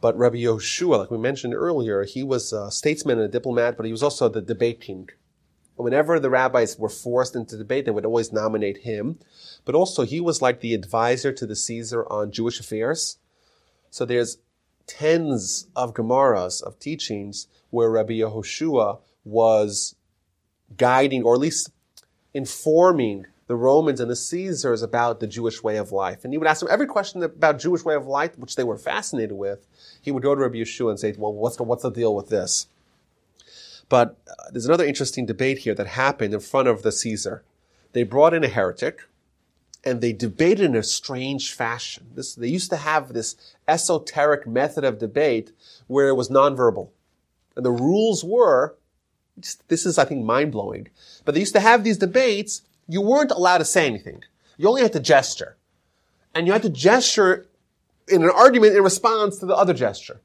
[0.00, 3.86] But Rabbi Yoshua, like we mentioned earlier, he was a statesman and a diplomat, but
[3.86, 5.08] he was also the debate king.
[5.76, 9.18] Whenever the rabbis were forced into debate, they would always nominate him.
[9.64, 13.18] But also, he was like the advisor to the Caesar on Jewish affairs.
[13.90, 14.38] So there's
[14.86, 19.96] tens of Gemaras, of teachings, where Rabbi Yehoshua was
[20.76, 21.70] guiding, or at least
[22.34, 26.24] informing the Romans and the Caesars about the Jewish way of life.
[26.24, 28.78] And he would ask them every question about Jewish way of life, which they were
[28.78, 29.66] fascinated with.
[30.00, 32.28] He would go to Rabbi Yeshua and say, well, what's the, what's the deal with
[32.28, 32.68] this?
[33.88, 37.44] But uh, there's another interesting debate here that happened in front of the Caesar.
[37.92, 39.02] They brought in a heretic
[39.84, 42.06] and they debated in a strange fashion.
[42.14, 43.36] This, they used to have this
[43.68, 45.52] esoteric method of debate
[45.86, 46.88] where it was nonverbal.
[47.56, 48.76] And the rules were,
[49.68, 50.88] this is, I think, mind blowing.
[51.24, 52.62] But they used to have these debates.
[52.88, 54.22] You weren't allowed to say anything.
[54.56, 55.56] You only had to gesture.
[56.34, 57.46] And you had to gesture
[58.08, 60.20] in an argument in response to the other gesture.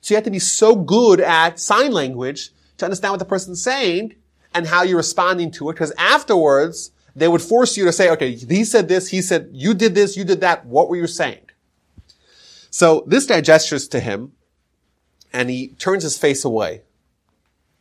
[0.00, 3.62] So you had to be so good at sign language to understand what the person's
[3.62, 4.14] saying
[4.54, 5.74] and how you're responding to it.
[5.74, 9.74] Because afterwards, they would force you to say, okay, he said this, he said, you
[9.74, 10.66] did this, you did that.
[10.66, 11.46] What were you saying?
[12.70, 14.32] So this guy gestures to him
[15.32, 16.82] and he turns his face away.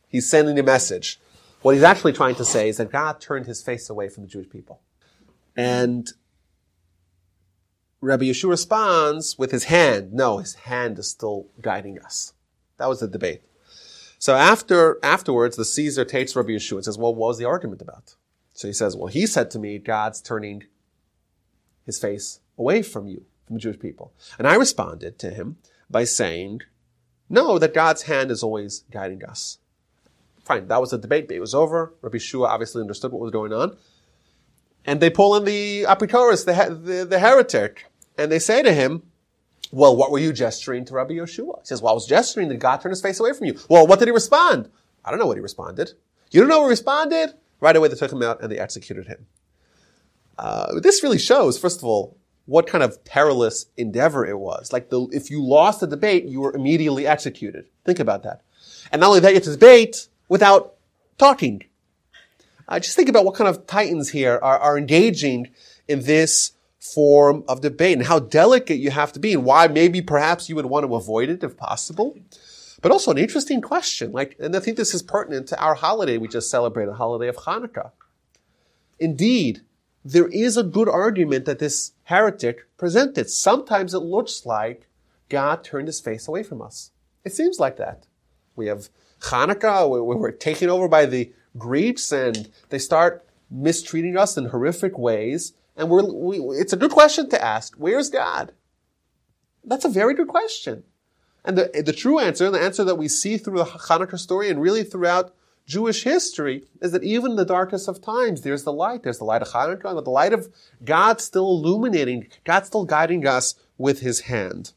[0.07, 1.19] He's sending a message.
[1.61, 4.29] What he's actually trying to say is that God turned his face away from the
[4.29, 4.81] Jewish people.
[5.55, 6.07] And
[8.01, 10.13] Rabbi Yeshua responds with his hand.
[10.13, 12.33] No, his hand is still guiding us.
[12.77, 13.41] That was the debate.
[14.17, 17.81] So after, afterwards, the Caesar takes Rabbi Yeshua and says, well, what was the argument
[17.81, 18.15] about?
[18.59, 20.65] So he says, well, he said to me, God's turning
[21.85, 24.11] his face away from you, from the Jewish people.
[24.37, 25.55] And I responded to him
[25.89, 26.63] by saying,
[27.29, 29.59] no, that God's hand is always guiding us.
[30.43, 31.31] Fine, that was the debate.
[31.31, 31.93] It was over.
[32.01, 33.77] Rabbi Shua obviously understood what was going on.
[34.83, 37.85] And they pull in the Apikoros, the, the, the heretic,
[38.17, 39.03] and they say to him,
[39.71, 41.61] well, what were you gesturing to Rabbi Yeshua?
[41.61, 42.49] He says, well, I was gesturing.
[42.49, 43.57] Did God turn his face away from you?
[43.69, 44.69] Well, what did he respond?
[45.05, 45.93] I don't know what he responded.
[46.31, 47.35] You don't know what he responded?
[47.61, 49.27] Right away they took him out and they executed him.
[50.37, 54.73] Uh, this really shows, first of all, what kind of perilous endeavor it was.
[54.73, 57.65] Like the, if you lost the debate, you were immediately executed.
[57.85, 58.41] Think about that.
[58.91, 60.75] And not only that, you have to debate without
[61.17, 61.63] talking.
[62.67, 65.49] Uh, just think about what kind of titans here are, are engaging
[65.87, 70.01] in this form of debate and how delicate you have to be and why maybe
[70.01, 72.17] perhaps you would want to avoid it if possible.
[72.81, 76.17] But also an interesting question, like, and I think this is pertinent to our holiday
[76.17, 77.91] we just celebrated, the holiday of Hanukkah.
[78.99, 79.61] Indeed,
[80.03, 83.29] there is a good argument that this heretic presented.
[83.29, 84.87] Sometimes it looks like
[85.27, 86.91] God turned his face away from us.
[87.25, 88.07] It seems like that.
[88.55, 88.89] We have
[89.21, 94.97] Hanukkah, we we're taken over by the Greeks, and they start mistreating us in horrific
[94.97, 95.53] ways.
[95.75, 97.75] And we're, we, it's a good question to ask.
[97.75, 98.53] Where's God?
[99.63, 100.83] That's a very good question.
[101.45, 104.61] And the, the true answer, the answer that we see through the Hanukkah story and
[104.61, 105.33] really throughout
[105.65, 109.03] Jewish history, is that even in the darkest of times, there's the light.
[109.03, 110.49] There's the light of Hanukkah, and the light of
[110.83, 114.73] God still illuminating, God still guiding us with his hand.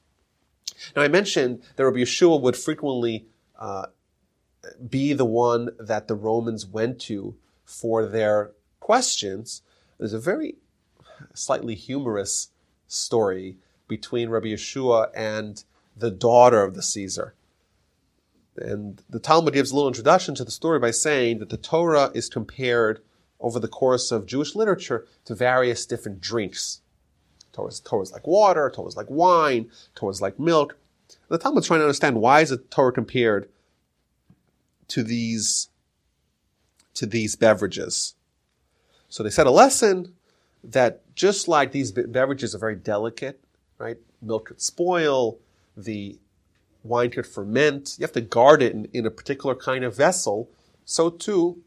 [0.94, 3.26] Now, I mentioned that Rabbi Yeshua would frequently
[3.58, 3.86] uh,
[4.88, 9.62] be the one that the Romans went to for their questions.
[9.98, 10.56] There's a very
[11.34, 12.48] slightly humorous
[12.86, 13.56] story
[13.88, 15.64] between Rabbi Yeshua and
[15.96, 17.34] the daughter of the Caesar.
[18.56, 22.10] And the Talmud gives a little introduction to the story by saying that the Torah
[22.14, 23.00] is compared
[23.40, 26.80] over the course of Jewish literature to various different drinks.
[27.52, 30.76] Torah is like water, Torah is like wine, Torah is like milk.
[31.28, 33.48] The Talmud's trying to understand why is the Torah compared
[34.88, 35.68] to these
[36.94, 38.14] to these beverages.
[39.08, 40.14] So they said a lesson
[40.62, 43.42] that just like these beverages are very delicate,
[43.78, 43.96] right?
[44.20, 45.38] Milk could spoil,
[45.76, 46.18] the
[46.82, 47.96] wine could ferment.
[47.98, 50.50] You have to guard it in, in a particular kind of vessel.
[50.84, 51.62] So too,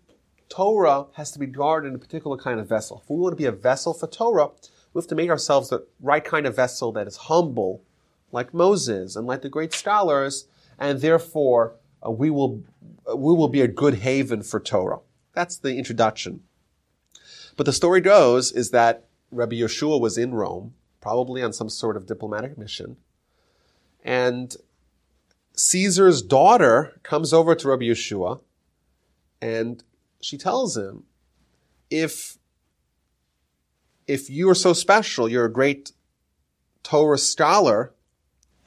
[0.49, 3.01] Torah has to be guarded in a particular kind of vessel.
[3.03, 4.49] If we want to be a vessel for Torah,
[4.93, 7.83] we have to make ourselves the right kind of vessel that is humble,
[8.31, 10.47] like Moses and like the great scholars,
[10.77, 11.75] and therefore
[12.05, 12.63] uh, we will
[13.09, 14.99] uh, we will be a good haven for Torah.
[15.33, 16.41] That's the introduction.
[17.57, 21.97] But the story goes is that Rabbi Yeshua was in Rome, probably on some sort
[21.97, 22.97] of diplomatic mission,
[24.05, 24.55] and
[25.55, 28.39] Caesar's daughter comes over to Rabbi Yeshua
[29.41, 29.83] and
[30.21, 31.03] she tells him,
[31.89, 32.37] if,
[34.07, 35.91] if you are so special, you're a great
[36.83, 37.93] Torah scholar,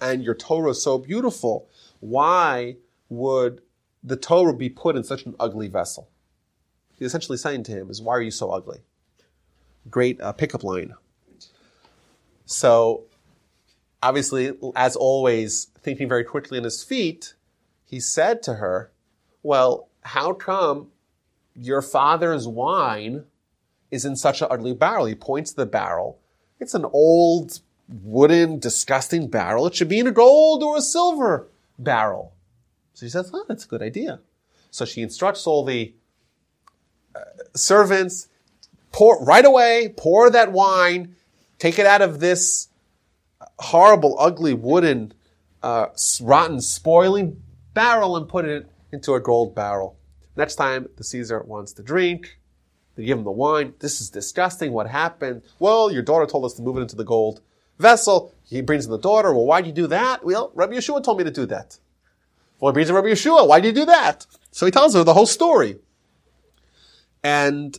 [0.00, 1.68] and your Torah is so beautiful,
[2.00, 2.76] why
[3.08, 3.60] would
[4.02, 6.08] the Torah be put in such an ugly vessel?
[6.96, 8.80] He's essentially saying to him is, why are you so ugly?
[9.88, 10.94] Great uh, pickup line.
[12.46, 13.07] So
[14.02, 17.34] obviously, as always, thinking very quickly on his feet,
[17.84, 18.92] he said to her,
[19.42, 20.88] Well, how come
[21.54, 23.24] your father's wine
[23.90, 25.06] is in such an ugly barrel?
[25.06, 26.18] He points to the barrel.
[26.60, 29.66] It's an old, wooden, disgusting barrel.
[29.66, 32.34] It should be in a gold or a silver barrel.
[32.94, 34.20] So he says, Oh, that's a good idea.
[34.70, 35.94] So she instructs all the
[37.14, 37.20] uh,
[37.54, 38.28] servants,
[38.92, 41.14] pour right away, pour that wine,
[41.58, 42.68] take it out of this
[43.58, 45.12] horrible, ugly, wooden,
[45.62, 45.86] uh,
[46.20, 47.42] rotten, spoiling
[47.74, 49.96] barrel and put it into a gold barrel.
[50.36, 52.38] Next time the Caesar wants to drink,
[52.94, 53.74] they give him the wine.
[53.78, 54.72] This is disgusting.
[54.72, 55.42] What happened?
[55.58, 57.40] Well, your daughter told us to move it into the gold
[57.78, 58.34] vessel.
[58.44, 59.32] He brings in the daughter.
[59.32, 60.24] Well, why'd you do that?
[60.24, 61.78] Well, Rabbi Yeshua told me to do that.
[62.58, 63.46] Well, he brings in Rabbi Yeshua.
[63.46, 64.26] Why'd you do that?
[64.50, 65.76] So he tells her the whole story.
[67.22, 67.78] And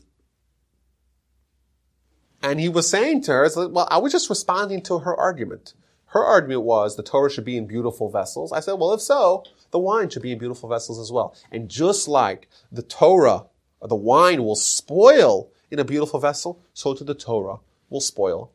[2.42, 5.74] and he was saying to her, well, I was just responding to her argument.
[6.08, 8.52] Her argument was the Torah should be in beautiful vessels.
[8.52, 11.36] I said, well, if so, the wine should be in beautiful vessels as well.
[11.52, 13.46] And just like the Torah,
[13.82, 17.58] the wine will spoil in a beautiful vessel, so too the Torah
[17.90, 18.52] will spoil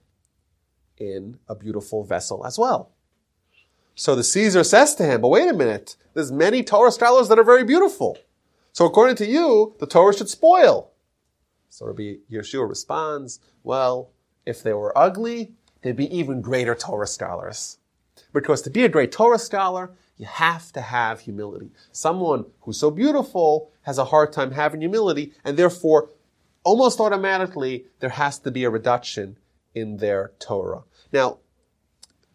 [0.99, 2.91] in a beautiful vessel as well.
[3.95, 7.39] So the Caesar says to him, but wait a minute, there's many Torah scholars that
[7.39, 8.19] are very beautiful.
[8.73, 10.91] So according to you, the Torah should spoil.
[11.75, 14.13] So Rabbi Yeshua responds, well,
[14.47, 17.79] if they were ugly, they'd be even greater Torah scholars.
[18.33, 21.73] Because to be a great Torah scholar, you have to have humility.
[21.91, 26.11] Someone who's so beautiful has a hard time having humility, and therefore,
[26.63, 29.37] almost automatically, there has to be a reduction
[29.75, 30.85] in their Torah.
[31.13, 31.39] Now,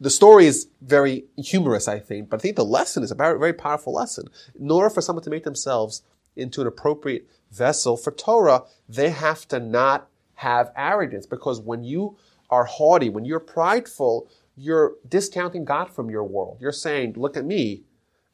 [0.02, 3.40] the story is very humorous, I think, but I think the lesson is a very,
[3.40, 4.28] very powerful lesson.
[4.60, 6.02] In order for someone to make themselves
[6.36, 12.18] into an appropriate vessel for Torah, they have to not have arrogance because when you
[12.50, 16.58] are haughty, when you're prideful, you're discounting God from your world.
[16.60, 17.84] You're saying, look at me.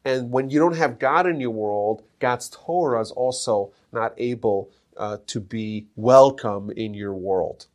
[0.04, 4.70] And when you don't have God in your world, God's Torah is also not able
[4.98, 7.68] uh, to be welcome in your world.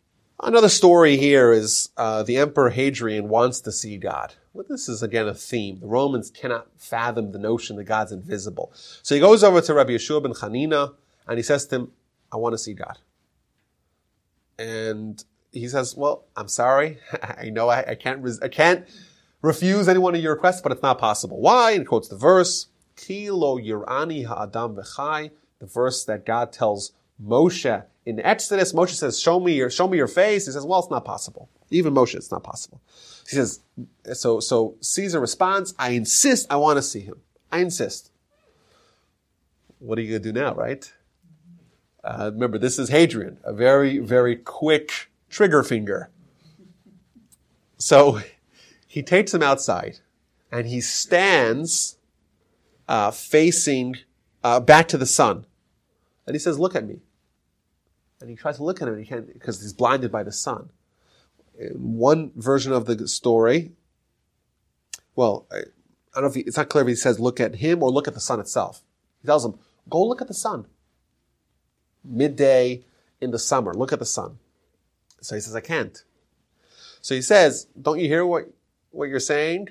[0.42, 4.34] Another story here is uh, the Emperor Hadrian wants to see God.
[4.54, 5.80] Well, this is again a theme.
[5.80, 8.72] The Romans cannot fathom the notion that God's invisible.
[9.02, 10.94] So he goes over to Rabbi Yeshua ben Chanina
[11.30, 11.92] and he says to him,
[12.32, 12.98] I want to see God.
[14.58, 15.22] And
[15.52, 16.98] he says, well, I'm sorry.
[17.22, 18.84] I know I, I can't, res- I can't
[19.40, 21.40] refuse any one of your requests, but it's not possible.
[21.40, 21.70] Why?
[21.70, 22.66] And he quotes the verse,
[22.96, 26.92] Ki Lo Yirani Ha'adam V'chai, the verse that God tells
[27.24, 28.72] Moshe in Exodus.
[28.72, 30.46] Moshe says, show me your, show me your face.
[30.46, 31.48] He says, well, it's not possible.
[31.70, 32.80] Even Moshe, it's not possible.
[33.28, 33.60] He says,
[34.14, 37.20] so, so Caesar responds, I insist, I want to see him.
[37.52, 38.10] I insist.
[39.78, 40.92] What are you going to do now, right?
[42.02, 46.10] Uh, remember, this is Hadrian, a very, very quick trigger finger.
[47.76, 48.20] So
[48.86, 49.98] he takes him outside
[50.50, 51.96] and he stands
[52.88, 53.96] uh, facing
[54.42, 55.46] uh, back to the sun.
[56.26, 57.00] And he says, Look at me.
[58.20, 60.32] And he tries to look at him and he can't because he's blinded by the
[60.32, 60.70] sun.
[61.58, 63.72] In one version of the story,
[65.16, 65.62] well, I,
[66.14, 68.08] don't know if he, it's not clear if he says look at him or look
[68.08, 68.82] at the sun itself.
[69.20, 70.66] He tells him, Go look at the sun.
[72.04, 72.84] Midday
[73.20, 74.38] in the summer, look at the sun.
[75.20, 76.02] So he says, I can't.
[77.00, 78.50] So he says, don't you hear what,
[78.90, 79.68] what you're saying?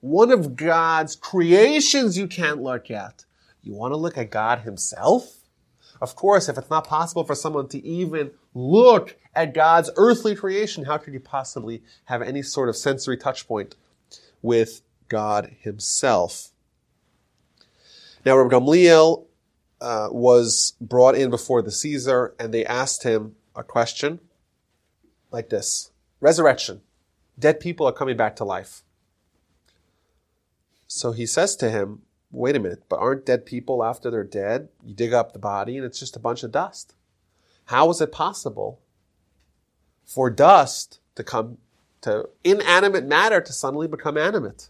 [0.00, 3.24] One of God's creations you can't look at.
[3.62, 5.36] You want to look at God himself?
[6.00, 10.84] Of course, if it's not possible for someone to even look at God's earthly creation,
[10.84, 13.76] how could you possibly have any sort of sensory touch point
[14.40, 16.48] with God himself?
[18.24, 19.26] Now, Rabbi Gamliel
[19.80, 24.20] uh, was brought in before the Caesar, and they asked him a question
[25.30, 26.82] like this resurrection.
[27.38, 28.82] Dead people are coming back to life.
[30.86, 32.02] So he says to him,
[32.32, 34.68] Wait a minute, but aren't dead people after they're dead?
[34.84, 36.94] You dig up the body and it's just a bunch of dust.
[37.66, 38.80] How is it possible
[40.04, 41.58] for dust to come
[42.02, 44.68] to inanimate matter to suddenly become animate?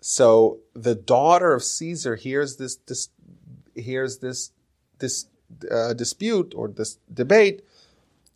[0.00, 3.08] So the daughter of Caesar hears this, this
[3.82, 4.52] hears this
[4.98, 5.26] this
[5.70, 7.62] uh, dispute or this debate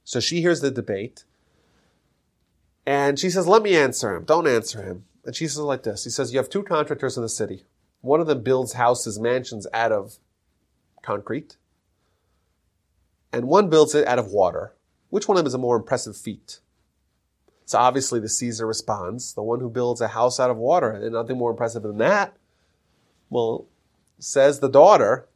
[0.05, 1.24] so she hears the debate
[2.86, 4.24] and she says, let me answer him.
[4.24, 5.05] Don't answer him.
[5.24, 6.05] And she says like this.
[6.05, 7.64] He says, you have two contractors in the city.
[8.01, 10.18] One of them builds houses, mansions out of
[11.03, 11.57] concrete.
[13.32, 14.74] And one builds it out of water.
[15.11, 16.59] Which one of them is a more impressive feat?
[17.64, 21.12] So obviously the Caesar responds, the one who builds a house out of water, and
[21.12, 22.36] nothing more impressive than that.
[23.30, 23.66] Well,
[24.18, 25.28] says the daughter,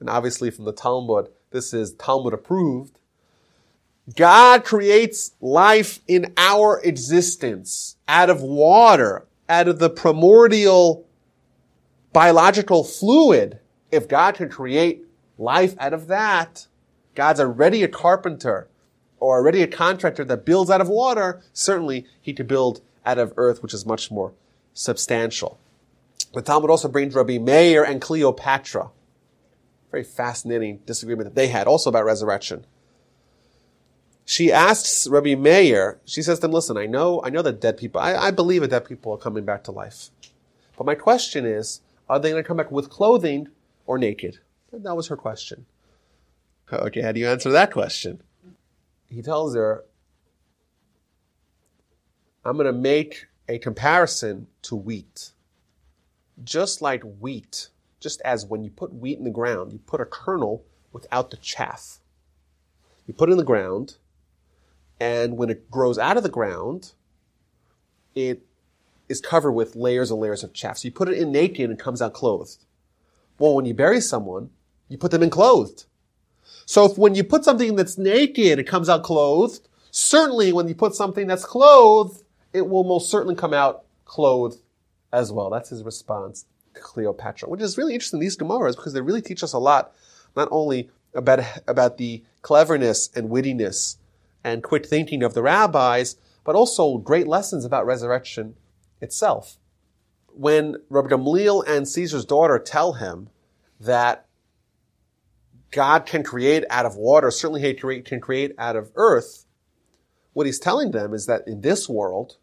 [0.00, 2.98] and obviously from the Talmud, this is Talmud approved,
[4.16, 11.06] God creates life in our existence out of water, out of the primordial
[12.12, 13.58] biological fluid.
[13.90, 15.04] If God can create
[15.38, 16.66] life out of that,
[17.14, 18.68] God's already a carpenter
[19.20, 21.40] or already a contractor that builds out of water.
[21.52, 24.32] Certainly he could build out of earth, which is much more
[24.74, 25.58] substantial.
[26.34, 28.90] The Talmud also brings Rabbi Meir and Cleopatra.
[29.94, 32.66] Very fascinating disagreement that they had also about resurrection
[34.24, 37.76] she asks Rabbi Meir, she says to him, listen, I know, I know that dead
[37.76, 40.10] people, I, I believe that dead people are coming back to life.
[40.76, 43.48] But my question is, are they going to come back with clothing
[43.86, 44.38] or naked?
[44.72, 45.66] And that was her question.
[46.72, 48.22] Okay, how do you answer that question?
[49.08, 49.84] He tells her,
[52.44, 55.30] I'm going to make a comparison to wheat.
[56.42, 57.68] Just like wheat,
[58.04, 61.38] just as when you put wheat in the ground, you put a kernel without the
[61.38, 62.00] chaff.
[63.06, 63.96] You put it in the ground,
[65.00, 66.92] and when it grows out of the ground,
[68.14, 68.42] it
[69.08, 70.78] is covered with layers and layers of chaff.
[70.78, 72.64] So you put it in naked and it comes out clothed.
[73.38, 74.50] Well, when you bury someone,
[74.88, 75.86] you put them in clothed.
[76.66, 80.74] So if when you put something that's naked, it comes out clothed, certainly when you
[80.74, 84.60] put something that's clothed, it will most certainly come out clothed
[85.10, 85.48] as well.
[85.48, 86.44] That's his response
[86.74, 89.92] Cleopatra, which is really interesting, these Gemaras, because they really teach us a lot,
[90.36, 93.96] not only about, about the cleverness and wittiness
[94.42, 98.54] and quick thinking of the rabbis, but also great lessons about resurrection
[99.00, 99.58] itself.
[100.28, 103.30] When Rabbi Gamliel and Caesar's daughter tell him
[103.80, 104.26] that
[105.70, 109.46] God can create out of water, certainly he can create out of earth,
[110.32, 112.36] what he's telling them is that in this world,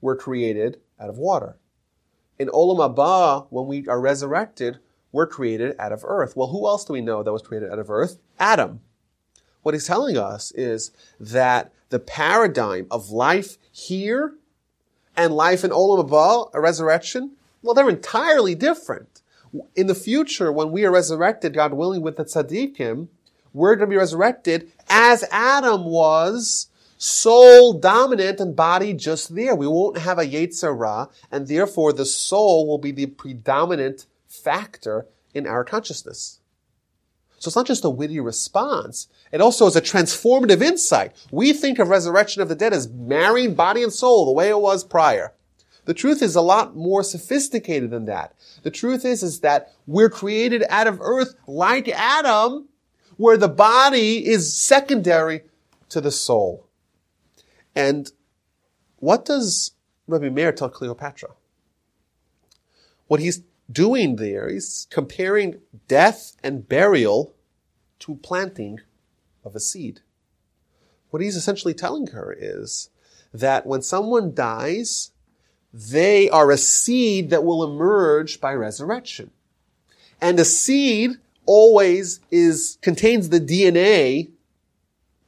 [0.00, 1.58] we're created out of water.
[2.40, 4.78] In Olam Haba, when we are resurrected,
[5.12, 6.34] we're created out of earth.
[6.34, 8.16] Well, who else do we know that was created out of earth?
[8.38, 8.80] Adam.
[9.60, 14.36] What he's telling us is that the paradigm of life here
[15.14, 17.32] and life in Olam Haba, a resurrection,
[17.62, 19.20] well, they're entirely different.
[19.76, 23.08] In the future, when we are resurrected, God willing, with the tzaddikim,
[23.52, 26.69] we're going to be resurrected as Adam was,
[27.00, 29.56] soul dominant and body just there.
[29.56, 35.06] We won't have a Yetzer Hara, and therefore the soul will be the predominant factor
[35.32, 36.40] in our consciousness.
[37.38, 39.08] So it's not just a witty response.
[39.32, 41.16] It also is a transformative insight.
[41.32, 44.60] We think of resurrection of the dead as marrying body and soul the way it
[44.60, 45.32] was prior.
[45.86, 48.34] The truth is a lot more sophisticated than that.
[48.62, 52.68] The truth is, is that we're created out of earth like Adam,
[53.16, 55.44] where the body is secondary
[55.88, 56.66] to the soul.
[57.74, 58.10] And
[58.96, 59.72] what does
[60.06, 61.30] Rabbi Meir tell Cleopatra?
[63.06, 67.34] What he's doing there is comparing death and burial
[68.00, 68.80] to planting
[69.44, 70.00] of a seed.
[71.10, 72.90] What he's essentially telling her is
[73.32, 75.12] that when someone dies,
[75.72, 79.30] they are a seed that will emerge by resurrection.
[80.20, 81.12] And a seed
[81.46, 84.30] always is, contains the DNA,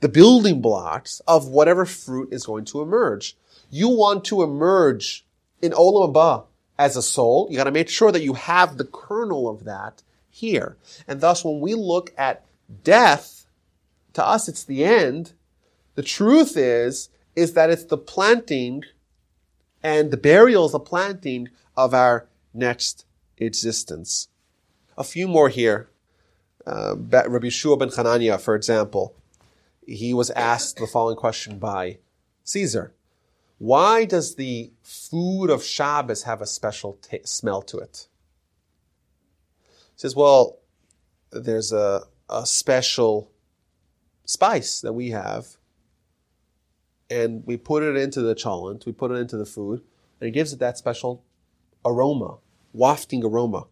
[0.02, 3.36] the building blocks of whatever fruit is going to emerge.
[3.70, 5.24] You want to emerge
[5.62, 6.46] in Olam Haba
[6.76, 10.02] as a soul, you got to make sure that you have the kernel of that
[10.28, 10.76] here.
[11.06, 12.44] And thus, when we look at
[12.82, 13.46] death,
[14.14, 15.34] to us it's the end.
[15.94, 18.82] The truth is, is that it's the planting
[19.84, 23.06] and the burial is the planting of our next
[23.38, 24.28] existence.
[24.98, 25.88] A few more here.
[26.66, 29.14] Uh, Rabbi Shua ben Hanania, for example,
[29.86, 31.98] he was asked the following question by
[32.44, 32.94] Caesar.
[33.58, 38.08] Why does the food of Shabbos have a special t- smell to it?
[39.64, 40.58] He says, well,
[41.30, 43.30] there's a, a special
[44.24, 45.56] spice that we have,
[47.08, 49.82] and we put it into the cholent, we put it into the food,
[50.20, 51.22] and it gives it that special
[51.84, 52.38] aroma,
[52.72, 53.66] wafting aroma.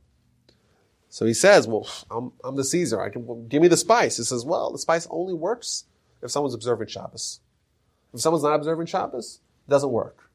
[1.08, 3.00] So he says, well, I'm, I'm the Caesar.
[3.00, 4.18] I can, well, give me the spice.
[4.18, 5.84] He says, well, the spice only works
[6.22, 7.40] if someone's observing Shabbos.
[8.12, 10.30] If someone's not observing Shabbos, it doesn't work.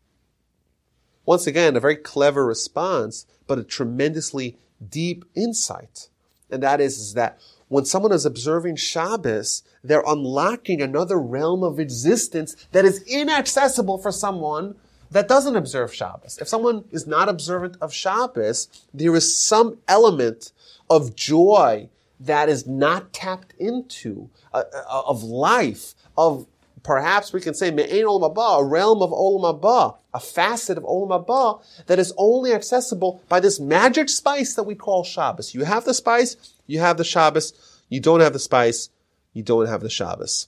[1.26, 4.58] Once again, a very clever response, but a tremendously
[4.88, 6.10] deep insight.
[6.50, 11.80] And that is, is that when someone is observing Shabbos, they're unlocking another realm of
[11.80, 14.76] existence that is inaccessible for someone
[15.12, 16.38] that doesn't observe Shabbos.
[16.40, 20.52] If someone is not observant of Shabbos, there is some element
[20.90, 21.90] of joy
[22.20, 26.48] that is not tapped into, uh, uh of life, of
[26.84, 30.84] perhaps we can say Me'ein Olam Haba, a realm of Olam Haba, a facet of
[30.84, 35.54] Olam Haba that is only accessible by this magic spice that we call Shabbos.
[35.54, 37.54] You have the spice, you have the Shabbos.
[37.90, 38.90] You don't have the spice,
[39.34, 40.48] you don't have the Shabbos.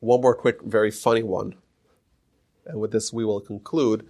[0.00, 1.54] One more quick, very funny one.
[2.64, 4.06] And with this we will conclude.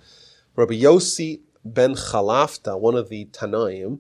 [0.55, 3.99] Rabbi Yossi ben Chalafta, one of the Tanaim,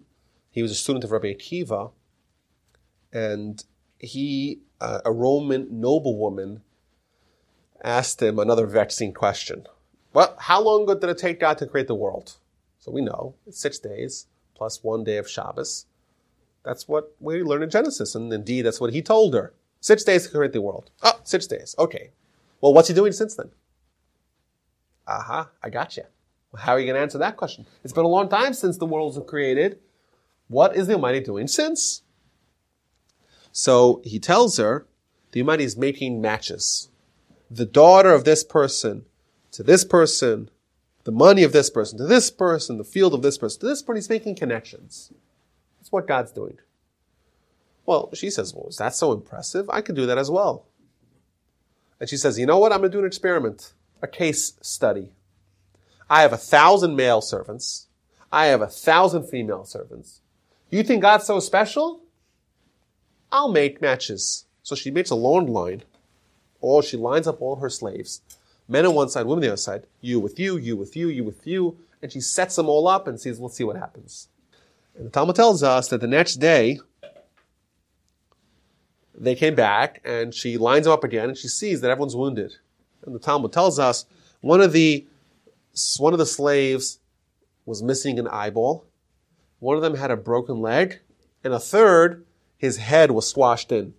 [0.51, 1.91] he was a student of Rabbi Akiva,
[3.17, 3.65] and
[3.99, 6.61] he, uh, a Roman noblewoman,
[7.83, 9.67] asked him another vexing question.
[10.13, 12.37] Well, how long ago did it take God to create the world?
[12.79, 15.87] So we know it's six days plus one day of Shabbos.
[16.63, 19.55] That's what we learn in Genesis, and indeed that's what he told her.
[19.81, 20.91] Six days to create the world.
[21.03, 21.75] Oh, six days.
[21.79, 22.11] Okay.
[22.61, 23.51] Well, what's he doing since then?
[25.07, 26.03] Aha, uh-huh, I got you.
[26.53, 27.67] Well, how are you going to answer that question?
[27.83, 29.79] It's been a long time since the worlds were created.
[30.49, 32.03] What is the Almighty doing since?
[33.57, 34.87] So he tells her
[35.33, 36.91] the Almighty is making matches
[37.51, 39.07] the daughter of this person
[39.53, 40.51] to this person,
[41.05, 43.81] the money of this person to this person, the field of this person to this
[43.81, 43.97] person.
[43.97, 45.11] He's making connections.
[45.79, 46.59] That's what God's doing.
[47.87, 49.71] Well, she says, Well, is that so impressive?
[49.71, 50.67] I could do that as well.
[51.99, 52.73] And she says, You know what?
[52.73, 55.13] I'm going to do an experiment, a case study.
[56.11, 57.87] I have a thousand male servants.
[58.31, 60.21] I have a thousand female servants.
[60.69, 62.03] You think God's so special?
[63.31, 64.47] I'll make matches.
[64.63, 65.83] So she makes a long line
[66.61, 68.23] all she lines up all her slaves,
[68.69, 71.09] men on one side, women on the other side, you with you, you with you,
[71.09, 74.29] you with you, and she sets them all up and says, let's see what happens.
[74.97, 76.81] And the Talmud tells us that the next day,
[79.15, 82.55] they came back and she lines them up again and she sees that everyone's wounded.
[83.05, 84.05] And the Talmud tells us
[84.41, 85.07] one of the
[85.99, 86.99] one of the slaves
[87.65, 88.85] was missing an eyeball,
[89.59, 91.01] one of them had a broken leg,
[91.45, 92.25] and a third,
[92.59, 93.95] his head was squashed in.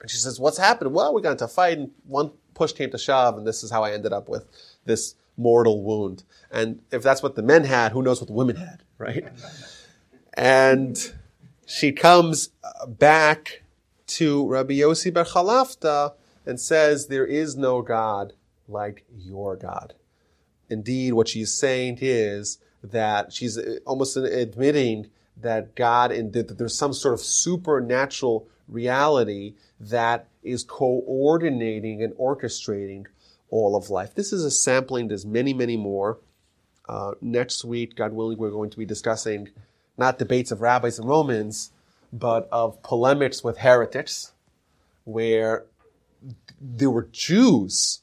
[0.00, 0.92] And she says, what's happened?
[0.92, 3.70] Well, we got into a fight and one push came to shove and this is
[3.70, 4.46] how I ended up with
[4.84, 6.24] this mortal wound.
[6.50, 9.28] And if that's what the men had, who knows what the women had, right?
[10.34, 10.96] And
[11.66, 12.50] she comes
[12.86, 13.62] back
[14.08, 16.14] to Rabbi Yossi Bar Chalafta
[16.46, 18.32] and says, there is no God
[18.68, 19.94] like your God.
[20.70, 25.08] Indeed, what she's saying is that she's almost admitting
[25.40, 33.06] that God and that there's some sort of supernatural reality that is coordinating and orchestrating
[33.50, 34.14] all of life.
[34.14, 35.08] This is a sampling.
[35.08, 36.18] There's many, many more.
[36.88, 39.50] Uh, next week, God willing, we're going to be discussing
[39.96, 41.72] not debates of rabbis and Romans,
[42.12, 44.32] but of polemics with heretics,
[45.04, 45.66] where
[46.60, 48.00] there were Jews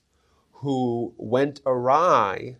[0.53, 2.57] who went awry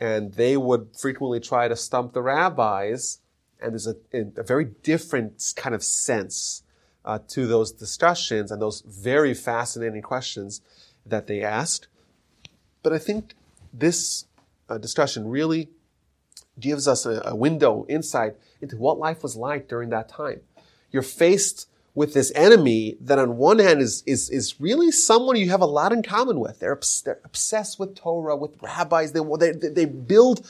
[0.00, 3.18] and they would frequently try to stump the rabbis.
[3.62, 6.62] And there's a, a very different kind of sense
[7.04, 10.60] uh, to those discussions and those very fascinating questions
[11.04, 11.88] that they asked.
[12.82, 13.34] But I think
[13.72, 14.26] this
[14.68, 15.68] uh, discussion really
[16.58, 20.40] gives us a, a window insight into what life was like during that time.
[20.90, 25.50] You're faced with this enemy that on one hand is, is, is really someone you
[25.50, 26.58] have a lot in common with.
[26.58, 29.12] They're, they're obsessed with Torah, with rabbis.
[29.12, 30.42] They, they, they build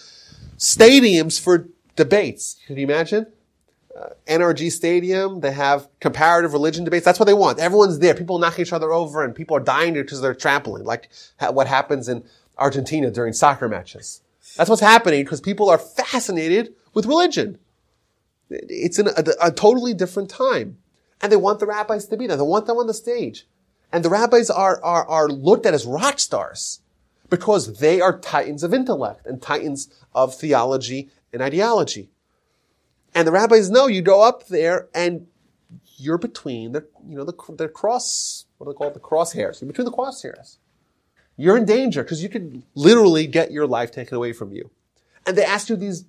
[0.57, 2.59] stadiums for debates.
[2.67, 3.27] Can you imagine?
[3.99, 7.05] Uh, NRG Stadium, they have comparative religion debates.
[7.05, 7.59] That's what they want.
[7.59, 8.15] Everyone's there.
[8.15, 11.11] People knock each other over and people are dying because they're trampling, like
[11.51, 12.25] what happens in
[12.57, 14.23] Argentina during soccer matches.
[14.57, 17.59] That's what's happening because people are fascinated with religion.
[18.51, 20.79] It's in a, a, totally different time.
[21.21, 22.37] And they want the rabbis to be there.
[22.37, 23.47] They want them on the stage.
[23.93, 26.81] And the rabbis are, are, are looked at as rock stars
[27.31, 32.11] because they are titans of intellect and titans of theology and ideology.
[33.15, 35.27] And the rabbis know you go up there and
[35.97, 38.95] you're between the, you know, the, the cross, what do they call it?
[38.95, 39.61] The crosshairs.
[39.61, 40.57] You're between the crosshairs.
[41.37, 44.71] You're in danger because you could literally get your life taken away from you.
[45.27, 46.05] And they ask you these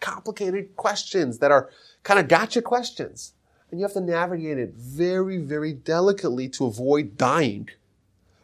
[0.00, 1.70] complicated questions that are
[2.02, 3.32] kind of gotcha questions.
[3.70, 7.68] And you have to navigate it very, very delicately to avoid dying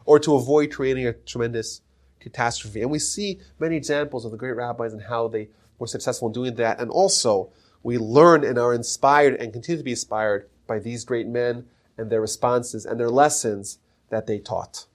[0.05, 1.81] or to avoid creating a tremendous
[2.19, 2.81] catastrophe.
[2.81, 5.49] And we see many examples of the great rabbis and how they
[5.79, 6.79] were successful in doing that.
[6.79, 7.51] And also,
[7.81, 11.65] we learn and are inspired and continue to be inspired by these great men
[11.97, 14.85] and their responses and their lessons that they taught.